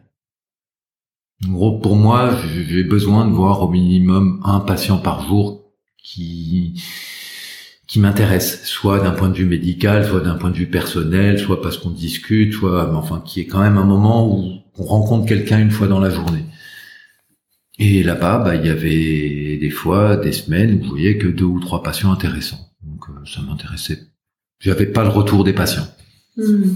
En 1.45 1.51
gros, 1.51 1.79
pour 1.79 1.95
moi, 1.95 2.35
j'ai 2.67 2.83
besoin 2.83 3.27
de 3.27 3.31
voir 3.31 3.61
au 3.61 3.69
minimum 3.69 4.41
un 4.43 4.59
patient 4.59 4.97
par 4.97 5.27
jour 5.27 5.63
qui 6.03 6.81
qui 7.87 7.99
m'intéresse, 8.01 8.65
soit 8.65 8.99
d'un 8.99 9.11
point 9.11 9.29
de 9.29 9.35
vue 9.37 9.45
médical, 9.45 10.05
soit 10.05 10.19
d'un 10.19 10.35
point 10.35 10.49
de 10.49 10.57
vue 10.57 10.69
personnel, 10.69 11.39
soit 11.39 11.61
parce 11.61 11.77
qu'on 11.77 11.89
discute, 11.89 12.53
soit 12.53 12.93
enfin 12.93 13.23
qui 13.25 13.39
est 13.39 13.45
quand 13.45 13.61
même 13.61 13.77
un 13.77 13.85
moment 13.85 14.27
où 14.27 14.59
on 14.77 14.83
rencontre 14.83 15.25
quelqu'un 15.25 15.59
une 15.59 15.71
fois 15.71 15.87
dans 15.87 15.99
la 15.99 16.09
journée. 16.09 16.43
Et 17.79 18.03
là-bas, 18.03 18.39
bah, 18.39 18.55
il 18.55 18.65
y 18.65 18.69
avait 18.69 19.57
des 19.57 19.69
fois, 19.69 20.17
des 20.17 20.33
semaines 20.33 20.73
où 20.73 20.83
vous 20.83 20.89
voyez 20.89 21.17
que 21.17 21.27
deux 21.27 21.45
ou 21.45 21.59
trois 21.59 21.81
patients 21.81 22.11
intéressants. 22.11 22.71
Donc 22.83 23.05
euh, 23.09 23.25
ça 23.25 23.41
m'intéressait. 23.41 23.99
J'avais 24.59 24.87
pas 24.87 25.03
le 25.03 25.09
retour 25.09 25.43
des 25.43 25.53
patients. 25.53 25.87
Hmm. 26.35 26.73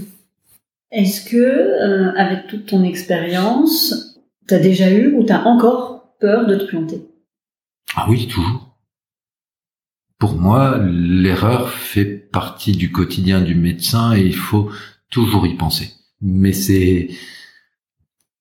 Est-ce 0.92 1.24
que, 1.24 1.36
euh, 1.36 2.12
avec 2.16 2.48
toute 2.48 2.66
ton 2.66 2.84
expérience, 2.84 4.20
tu 4.46 4.52
as 4.52 4.58
déjà 4.58 4.90
eu 4.90 5.14
ou 5.14 5.24
tu 5.24 5.32
as 5.32 5.46
encore 5.46 6.16
peur 6.20 6.46
de 6.46 6.54
te 6.54 6.64
planter? 6.64 7.08
Ah 7.96 8.06
oui, 8.10 8.28
toujours. 8.28 8.76
Pour 10.18 10.34
moi, 10.34 10.78
l'erreur 10.78 11.70
fait 11.70 12.04
partie 12.04 12.72
du 12.72 12.92
quotidien 12.92 13.40
du 13.40 13.54
médecin 13.54 14.14
et 14.14 14.20
il 14.20 14.36
faut 14.36 14.70
toujours 15.10 15.46
y 15.46 15.56
penser. 15.56 15.94
Mais 16.20 16.52
c'est, 16.52 17.08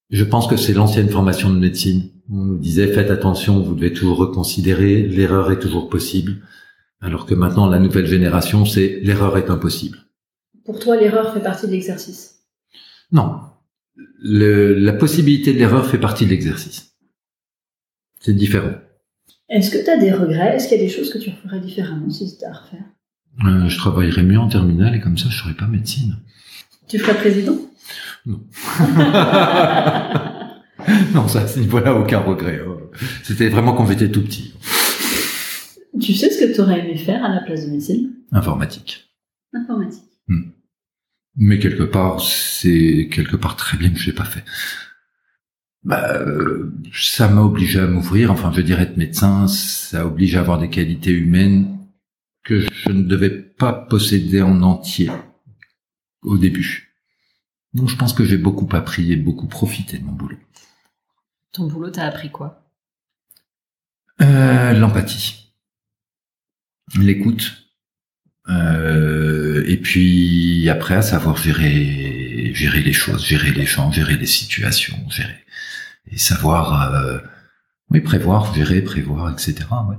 je 0.09 0.23
pense 0.25 0.45
que 0.45 0.57
c'est 0.57 0.73
l'ancienne 0.73 1.09
formation 1.09 1.49
de 1.49 1.57
médecine. 1.57 2.11
On 2.29 2.43
nous 2.43 2.57
disait 2.57 2.87
faites 2.87 3.11
attention, 3.11 3.61
vous 3.61 3.75
devez 3.75 3.93
toujours 3.93 4.17
reconsidérer, 4.17 5.03
l'erreur 5.03 5.51
est 5.51 5.59
toujours 5.59 5.89
possible. 5.89 6.41
Alors 6.99 7.25
que 7.25 7.33
maintenant, 7.33 7.67
la 7.67 7.79
nouvelle 7.79 8.05
génération, 8.05 8.65
c'est 8.65 8.99
l'erreur 9.01 9.37
est 9.37 9.49
impossible. 9.49 9.99
Pour 10.65 10.79
toi, 10.79 10.97
l'erreur 10.97 11.33
fait 11.33 11.39
partie 11.39 11.65
de 11.65 11.71
l'exercice? 11.71 12.40
Non. 13.11 13.39
Le- 14.23 14.73
la 14.75 14.93
possibilité 14.93 15.53
de 15.53 15.57
l'erreur 15.59 15.87
fait 15.89 15.97
partie 15.99 16.25
de 16.25 16.29
l'exercice. 16.31 16.95
C'est 18.19 18.33
différent. 18.35 18.73
Est-ce 19.49 19.69
que 19.71 19.83
tu 19.83 19.89
as 19.89 19.97
des 19.97 20.11
regrets? 20.13 20.55
Est-ce 20.55 20.67
qu'il 20.69 20.77
y 20.77 20.81
a 20.81 20.83
des 20.83 20.89
choses 20.91 21.11
que 21.11 21.17
tu 21.17 21.31
ferais 21.31 21.59
différemment 21.59 22.09
si 22.09 22.29
c'était 22.29 22.45
à 22.45 22.53
refaire? 22.53 22.85
Euh, 23.45 23.67
je 23.67 23.77
travaillerais 23.77 24.23
mieux 24.23 24.39
en 24.39 24.47
terminale 24.47 24.95
et 24.95 25.01
comme 25.01 25.17
ça, 25.17 25.27
je 25.29 25.37
serais 25.37 25.53
pas 25.55 25.67
médecine. 25.67 26.15
Tu 26.87 26.99
ferais 26.99 27.15
président? 27.17 27.57
Non. 28.25 28.41
non, 31.13 31.27
ça, 31.27 31.41
à 31.41 31.47
ce 31.47 31.59
niveau-là, 31.59 31.95
aucun 31.95 32.19
regret. 32.19 32.61
hein. 32.65 32.77
C'était 33.23 33.49
vraiment 33.49 33.73
quand 33.73 33.85
j'étais 33.87 34.09
tout 34.09 34.23
petit. 34.23 34.53
Tu 35.99 36.13
sais 36.13 36.29
ce 36.29 36.39
que 36.45 36.53
tu 36.53 36.61
aurais 36.61 36.79
aimé 36.79 36.97
faire 36.97 37.23
à 37.23 37.29
la 37.33 37.41
place 37.41 37.65
de 37.65 37.71
médecine? 37.71 38.11
Informatique. 38.31 39.09
Informatique. 39.53 40.03
Mais 41.43 41.57
quelque 41.57 41.81
part, 41.81 42.21
c'est 42.21 43.09
quelque 43.11 43.35
part 43.35 43.55
très 43.55 43.75
bien 43.75 43.89
que 43.89 43.97
je 43.97 44.05
l'ai 44.05 44.15
pas 44.15 44.25
fait. 44.25 44.45
Bah, 45.83 46.19
euh, 46.19 46.71
ça 46.93 47.27
m'a 47.29 47.41
obligé 47.41 47.79
à 47.79 47.87
m'ouvrir. 47.87 48.31
Enfin, 48.31 48.51
je 48.51 48.57
veux 48.57 48.63
dire, 48.63 48.79
être 48.79 48.95
médecin, 48.95 49.47
ça 49.47 50.05
oblige 50.05 50.35
à 50.35 50.41
avoir 50.41 50.59
des 50.59 50.69
qualités 50.69 51.09
humaines 51.09 51.79
que 52.43 52.59
je 52.59 52.89
ne 52.89 53.01
devais 53.01 53.31
pas 53.31 53.73
posséder 53.73 54.43
en 54.43 54.61
entier 54.61 55.09
au 56.21 56.37
début. 56.37 56.93
Donc, 57.73 57.89
je 57.89 57.95
pense 57.95 58.13
que 58.13 58.23
j'ai 58.23 58.37
beaucoup 58.37 58.69
appris 58.75 59.11
et 59.11 59.15
beaucoup 59.15 59.47
profité 59.47 59.97
de 59.97 60.05
mon 60.05 60.11
boulot. 60.11 60.37
Ton 61.53 61.65
boulot 61.65 61.89
t'a 61.89 62.05
appris 62.05 62.29
quoi? 62.29 62.69
Euh, 64.21 64.73
L'empathie, 64.73 65.55
l'écoute, 66.99 67.70
euh, 68.51 69.63
et 69.67 69.77
puis 69.77 70.69
après 70.69 70.95
à 70.95 71.01
savoir 71.01 71.37
gérer, 71.37 72.51
gérer 72.53 72.81
les 72.81 72.93
choses, 72.93 73.25
gérer 73.25 73.51
les 73.51 73.65
gens, 73.65 73.91
gérer 73.91 74.17
les 74.17 74.25
situations, 74.25 74.97
gérer 75.09 75.37
et 76.11 76.17
savoir, 76.17 76.93
euh, 76.95 77.19
oui 77.89 78.01
prévoir, 78.01 78.53
gérer, 78.53 78.81
prévoir, 78.81 79.31
etc. 79.31 79.55
Ouais. 79.89 79.95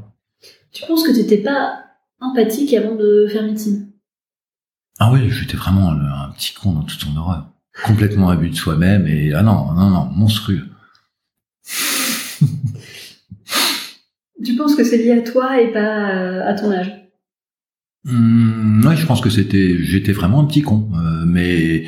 Tu 0.73 0.85
penses 0.87 1.03
que 1.05 1.13
tu 1.13 1.19
n'étais 1.21 1.39
pas 1.39 1.85
empathique 2.21 2.75
avant 2.75 2.95
de 2.95 3.27
faire 3.31 3.45
médecine? 3.45 3.89
Ah 4.99 5.11
oui, 5.13 5.31
j'étais 5.31 5.57
vraiment 5.57 5.91
un 5.91 6.31
petit 6.33 6.55
con 6.55 6.73
dans 6.73 6.83
toute 6.83 7.01
son 7.01 7.17
horreur, 7.17 7.49
complètement 7.85 8.29
abus 8.29 8.51
de 8.51 8.57
soi-même 8.57 9.07
et 9.07 9.33
ah 9.33 9.43
non 9.43 9.73
non 9.73 9.91
non 9.91 10.05
monstrueux. 10.07 10.69
Tu 14.45 14.57
penses 14.57 14.75
que 14.75 14.83
c'est 14.83 14.99
lié 14.99 15.13
à 15.13 15.23
toi 15.23 15.61
et 15.61 15.73
pas 15.73 16.11
euh, 16.15 16.49
à 16.49 16.55
ton 16.55 16.73
âge? 16.73 17.02
Hum, 18.07 18.85
ouais, 18.85 18.97
je 18.97 19.07
pense 19.07 19.21
que 19.21 19.31
c'était, 19.31 19.77
j'étais 19.83 20.13
vraiment 20.13 20.41
un 20.41 20.45
petit 20.45 20.63
con, 20.63 20.91
euh, 20.95 21.25
mais 21.27 21.85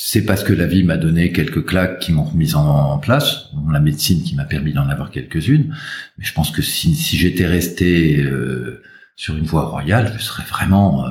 c'est 0.00 0.24
parce 0.24 0.44
que 0.44 0.52
la 0.52 0.66
vie 0.66 0.84
m'a 0.84 0.96
donné 0.96 1.32
quelques 1.32 1.64
claques 1.64 1.98
qui 1.98 2.12
m'ont 2.12 2.24
remis 2.24 2.54
en, 2.54 2.98
place, 2.98 3.48
la 3.70 3.80
médecine 3.80 4.22
qui 4.22 4.34
m'a 4.36 4.44
permis 4.44 4.72
d'en 4.72 4.88
avoir 4.88 5.10
quelques-unes, 5.10 5.74
mais 6.18 6.24
je 6.24 6.32
pense 6.32 6.50
que 6.50 6.62
si, 6.62 6.94
si 6.94 7.16
j'étais 7.16 7.46
resté 7.46 8.22
euh, 8.22 8.82
sur 9.16 9.36
une 9.36 9.44
voie 9.44 9.64
royale, 9.64 10.12
je 10.16 10.22
serais 10.22 10.44
vraiment, 10.44 11.04
euh, 11.04 11.10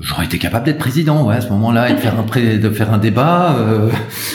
j'aurais 0.00 0.26
été 0.26 0.38
capable 0.38 0.66
d'être 0.66 0.78
président, 0.78 1.26
ouais, 1.26 1.36
à 1.36 1.40
ce 1.40 1.48
moment-là, 1.50 1.90
et 1.90 1.94
de 1.94 1.98
faire 1.98 2.18
un, 2.18 2.56
de 2.58 2.70
faire 2.70 2.92
un 2.92 2.98
débat 2.98 3.56
euh, 3.56 3.90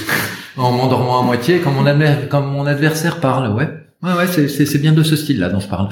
en 0.57 0.71
m'endormant 0.71 1.21
à 1.21 1.23
moitié, 1.23 1.59
comme 1.59 1.75
mon, 1.75 2.65
adversaire 2.65 3.19
parle, 3.19 3.53
ouais, 3.53 3.69
ouais, 4.01 4.13
ouais, 4.13 4.47
c'est 4.47 4.81
bien 4.81 4.93
de 4.93 5.03
ce 5.03 5.15
style-là 5.15 5.49
dont 5.49 5.59
je 5.59 5.67
parle. 5.67 5.89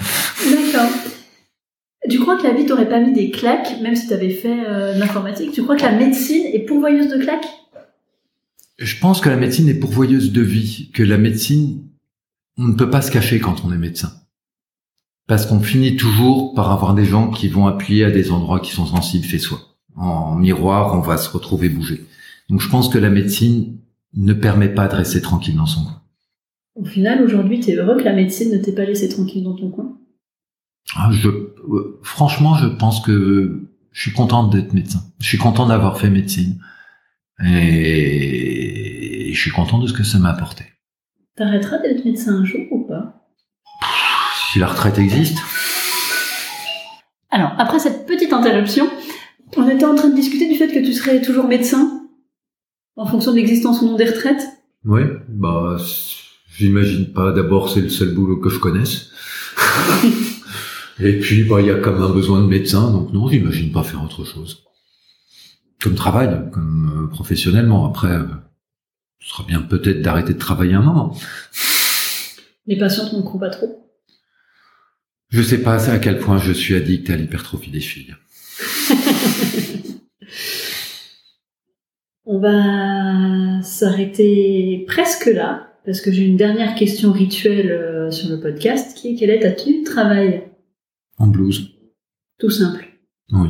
Tu 2.09 2.19
crois 2.19 2.37
que 2.37 2.43
la 2.43 2.53
vie 2.53 2.65
t'aurait 2.65 2.89
pas 2.89 2.99
mis 2.99 3.13
des 3.13 3.31
claques, 3.31 3.79
même 3.81 3.95
si 3.95 4.07
tu 4.07 4.13
avais 4.13 4.29
fait 4.29 4.65
euh, 4.67 4.93
de 4.93 4.99
l'informatique? 4.99 5.51
Tu 5.51 5.63
crois 5.63 5.75
que 5.75 5.83
la 5.83 5.91
médecine 5.91 6.45
est 6.53 6.65
pourvoyeuse 6.65 7.09
de 7.09 7.17
claques? 7.17 7.47
Je 8.77 8.99
pense 8.99 9.21
que 9.21 9.29
la 9.29 9.35
médecine 9.35 9.67
est 9.69 9.79
pourvoyeuse 9.79 10.31
de 10.31 10.41
vie, 10.41 10.91
que 10.93 11.03
la 11.03 11.17
médecine, 11.17 11.83
on 12.57 12.65
ne 12.65 12.75
peut 12.75 12.89
pas 12.89 13.01
se 13.01 13.11
cacher 13.11 13.39
quand 13.39 13.65
on 13.65 13.73
est 13.73 13.77
médecin. 13.77 14.11
Parce 15.25 15.45
qu'on 15.45 15.59
finit 15.59 15.97
toujours 15.97 16.53
par 16.53 16.71
avoir 16.71 16.93
des 16.93 17.03
gens 17.03 17.29
qui 17.29 17.47
vont 17.47 17.67
appuyer 17.67 18.05
à 18.05 18.11
des 18.11 18.31
endroits 18.31 18.59
qui 18.59 18.71
sont 18.71 18.85
sensibles 18.85 19.25
chez 19.25 19.39
soi. 19.39 19.59
En 19.95 20.35
miroir, 20.35 20.93
on 20.95 21.01
va 21.01 21.17
se 21.17 21.29
retrouver 21.29 21.69
bouger. 21.69 22.05
Donc 22.49 22.61
je 22.61 22.69
pense 22.69 22.87
que 22.87 22.97
la 22.97 23.09
médecine 23.09 23.77
ne 24.15 24.33
permet 24.33 24.69
pas 24.69 24.87
de 24.87 24.95
rester 24.95 25.21
tranquille 25.21 25.57
dans 25.57 25.65
son 25.65 25.83
coin. 25.83 26.01
Au 26.75 26.85
final, 26.85 27.23
aujourd'hui, 27.23 27.59
tu 27.59 27.71
es 27.71 27.75
heureux 27.75 27.97
que 27.97 28.03
la 28.03 28.13
médecine 28.13 28.51
ne 28.51 28.57
t'ait 28.57 28.71
pas 28.71 28.85
laissé 28.85 29.09
tranquille 29.09 29.43
dans 29.43 29.55
ton 29.55 29.69
coin? 29.69 29.86
Ah, 30.95 31.09
je, 31.11 31.29
euh, 31.29 31.99
Franchement, 32.03 32.55
je 32.55 32.67
pense 32.67 33.01
que 33.01 33.67
je 33.91 34.01
suis 34.01 34.13
content 34.13 34.47
d'être 34.47 34.73
médecin. 34.73 35.01
Je 35.19 35.27
suis 35.27 35.37
content 35.37 35.65
d'avoir 35.67 35.99
fait 35.99 36.09
médecine. 36.09 36.59
Et 37.43 39.31
je 39.33 39.39
suis 39.39 39.51
content 39.51 39.77
de 39.79 39.87
ce 39.87 39.93
que 39.93 40.03
ça 40.03 40.17
m'a 40.17 40.29
apporté. 40.29 40.65
T'arrêteras 41.35 41.77
d'être 41.79 42.03
médecin 42.03 42.33
un 42.33 42.45
jour 42.45 42.61
ou 42.71 42.87
pas? 42.87 43.27
Si 44.51 44.59
la 44.59 44.67
retraite 44.67 44.97
existe. 44.97 45.37
Alors, 47.29 47.53
après 47.59 47.77
cette 47.77 48.07
petite 48.07 48.33
interruption, 48.33 48.89
on 49.55 49.67
était 49.69 49.85
en 49.85 49.95
train 49.95 50.09
de 50.09 50.15
discuter 50.15 50.49
du 50.49 50.55
fait 50.55 50.67
que 50.67 50.79
tu 50.79 50.93
serais 50.93 51.21
toujours 51.21 51.47
médecin 51.47 52.01
en 52.95 53.05
fonction 53.05 53.31
de 53.31 53.37
l'existence 53.37 53.81
ou 53.81 53.85
non 53.85 53.95
des 53.95 54.05
retraites 54.05 54.41
Oui, 54.85 55.01
bah, 55.29 55.77
j'imagine 56.55 57.13
pas. 57.13 57.31
D'abord, 57.31 57.69
c'est 57.69 57.81
le 57.81 57.89
seul 57.89 58.15
boulot 58.15 58.37
que 58.37 58.49
je 58.49 58.57
connaisse. 58.57 59.11
Et 60.99 61.19
puis, 61.19 61.43
bah, 61.43 61.61
il 61.61 61.67
y 61.67 61.71
a 61.71 61.75
comme 61.75 62.01
un 62.01 62.09
besoin 62.09 62.41
de 62.41 62.47
médecin, 62.47 62.91
donc 62.91 63.13
non, 63.13 63.27
j'imagine 63.27 63.71
pas 63.71 63.83
faire 63.83 64.03
autre 64.03 64.23
chose. 64.25 64.63
Comme 65.81 65.95
travail, 65.95 66.29
comme 66.51 67.05
euh, 67.05 67.07
professionnellement. 67.13 67.85
Après, 67.87 68.07
euh, 68.07 68.25
ce 69.19 69.29
sera 69.29 69.43
bien 69.43 69.61
peut-être 69.61 70.01
d'arrêter 70.01 70.33
de 70.33 70.39
travailler 70.39 70.73
un 70.73 70.81
moment. 70.81 71.15
Les 72.65 72.77
patients 72.77 73.05
ne 73.15 73.21
croient 73.21 73.39
pas 73.39 73.49
trop? 73.49 73.83
Je 75.29 75.41
sais 75.41 75.61
pas 75.61 75.89
à 75.89 75.99
quel 75.99 76.19
point 76.19 76.37
je 76.37 76.51
suis 76.51 76.73
addict 76.75 77.09
à 77.09 77.15
l'hypertrophie 77.15 77.71
des 77.71 77.81
filles. 77.81 78.15
On 82.25 82.39
va 82.39 83.61
s'arrêter 83.61 84.83
presque 84.87 85.27
là, 85.27 85.73
parce 85.85 86.01
que 86.01 86.11
j'ai 86.11 86.25
une 86.25 86.37
dernière 86.37 86.75
question 86.75 87.11
rituelle 87.11 87.71
euh, 87.71 88.11
sur 88.11 88.29
le 88.29 88.39
podcast, 88.39 88.97
qui 88.97 89.09
est 89.09 89.15
quelle 89.15 89.29
est 89.29 89.39
ta 89.39 89.51
tenue 89.51 89.83
de 89.83 89.85
travail? 89.85 90.46
En 91.17 91.27
blouse. 91.27 91.71
Tout 92.39 92.51
simple. 92.51 92.87
Oui. 93.31 93.49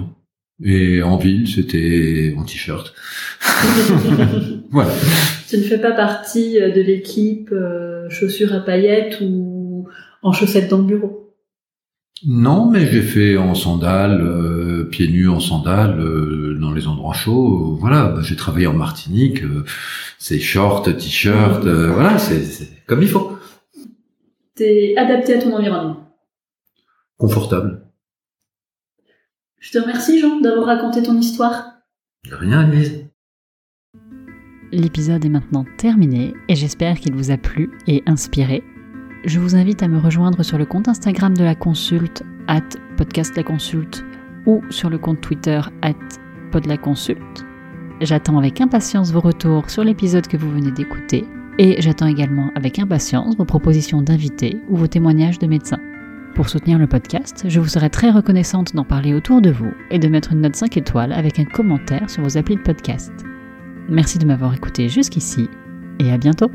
Et 0.63 1.03
en 1.03 1.17
ville, 1.17 1.47
c'était 1.47 2.33
en 2.37 2.43
t-shirt. 2.43 2.93
voilà. 4.71 4.91
Tu 5.47 5.57
ne 5.57 5.61
fais 5.63 5.79
pas 5.79 5.91
partie 5.91 6.59
euh, 6.59 6.71
de 6.71 6.81
l'équipe 6.81 7.51
euh, 7.51 8.09
chaussures 8.09 8.53
à 8.53 8.59
paillettes 8.59 9.19
ou 9.21 9.87
en 10.23 10.31
chaussettes 10.31 10.69
dans 10.69 10.79
le 10.79 10.85
bureau? 10.85 11.35
Non, 12.25 12.71
mais 12.71 12.87
j'ai 12.91 13.03
fait 13.03 13.37
en 13.37 13.53
sandales, 13.53 14.21
euh, 14.21 14.85
pieds 14.85 15.07
nus 15.07 15.29
en 15.29 15.39
sandales, 15.39 15.99
euh, 15.99 16.57
dans 16.59 16.73
les 16.73 16.87
endroits 16.87 17.13
chauds. 17.13 17.77
voilà, 17.79 18.09
bah, 18.09 18.21
j'ai 18.23 18.35
travaillé 18.35 18.65
en 18.65 18.73
Martinique, 18.73 19.43
c'est 20.17 20.39
short, 20.39 20.97
t-shirt, 20.97 21.63
voilà, 21.63 22.17
c'est 22.17 22.41
comme 22.87 23.03
il 23.03 23.07
faut. 23.07 23.37
T'es 24.55 24.95
adapté 24.97 25.35
à 25.35 25.37
ton 25.39 25.55
environnement. 25.55 26.06
Confortable. 27.17 27.87
Je 29.59 29.71
te 29.71 29.79
remercie 29.79 30.19
Jean 30.19 30.39
d'avoir 30.39 30.67
raconté 30.67 31.01
ton 31.03 31.17
histoire. 31.17 31.73
rien, 32.29 32.67
Lise. 32.67 33.05
L'épisode 34.71 35.23
est 35.25 35.29
maintenant 35.29 35.65
terminé 35.77 36.33
et 36.47 36.55
j'espère 36.55 36.99
qu'il 36.99 37.15
vous 37.15 37.31
a 37.31 37.37
plu 37.37 37.71
et 37.87 38.03
inspiré 38.05 38.63
je 39.27 39.39
vous 39.39 39.55
invite 39.55 39.83
à 39.83 39.87
me 39.87 39.99
rejoindre 39.99 40.43
sur 40.43 40.57
le 40.57 40.65
compte 40.65 40.87
Instagram 40.87 41.35
de 41.35 41.43
la 41.43 41.55
consulte, 41.55 42.23
at 42.47 42.61
podcast 42.97 43.35
la 43.35 43.43
consulte, 43.43 44.05
ou 44.45 44.61
sur 44.69 44.89
le 44.89 44.97
compte 44.97 45.21
Twitter, 45.21 45.59
at 45.81 45.93
podlaconsulte. 46.51 47.45
J'attends 47.99 48.37
avec 48.37 48.61
impatience 48.61 49.11
vos 49.11 49.19
retours 49.19 49.69
sur 49.69 49.83
l'épisode 49.83 50.27
que 50.27 50.37
vous 50.37 50.51
venez 50.51 50.71
d'écouter, 50.71 51.25
et 51.57 51.81
j'attends 51.81 52.07
également 52.07 52.51
avec 52.55 52.79
impatience 52.79 53.35
vos 53.35 53.45
propositions 53.45 54.01
d'invités 54.01 54.61
ou 54.69 54.77
vos 54.77 54.87
témoignages 54.87 55.39
de 55.39 55.47
médecins. 55.47 55.81
Pour 56.37 56.49
soutenir 56.49 56.77
le 56.77 56.85
podcast, 56.85 57.45
je 57.47 57.59
vous 57.59 57.67
serai 57.67 57.89
très 57.89 58.11
reconnaissante 58.11 58.75
d'en 58.75 58.83
parler 58.83 59.15
autour 59.15 59.41
de 59.41 59.49
vous 59.49 59.73
et 59.89 59.97
de 59.97 60.07
mettre 60.07 60.33
une 60.33 60.41
note 60.41 60.55
5 60.55 60.77
étoiles 60.77 61.11
avec 61.11 61.39
un 61.39 61.45
commentaire 61.45 62.11
sur 62.11 62.21
vos 62.21 62.37
applis 62.37 62.57
de 62.57 62.61
podcast. 62.61 63.11
Merci 63.89 64.19
de 64.19 64.25
m'avoir 64.27 64.53
écouté 64.53 64.87
jusqu'ici 64.87 65.49
et 65.97 66.11
à 66.11 66.17
bientôt 66.19 66.51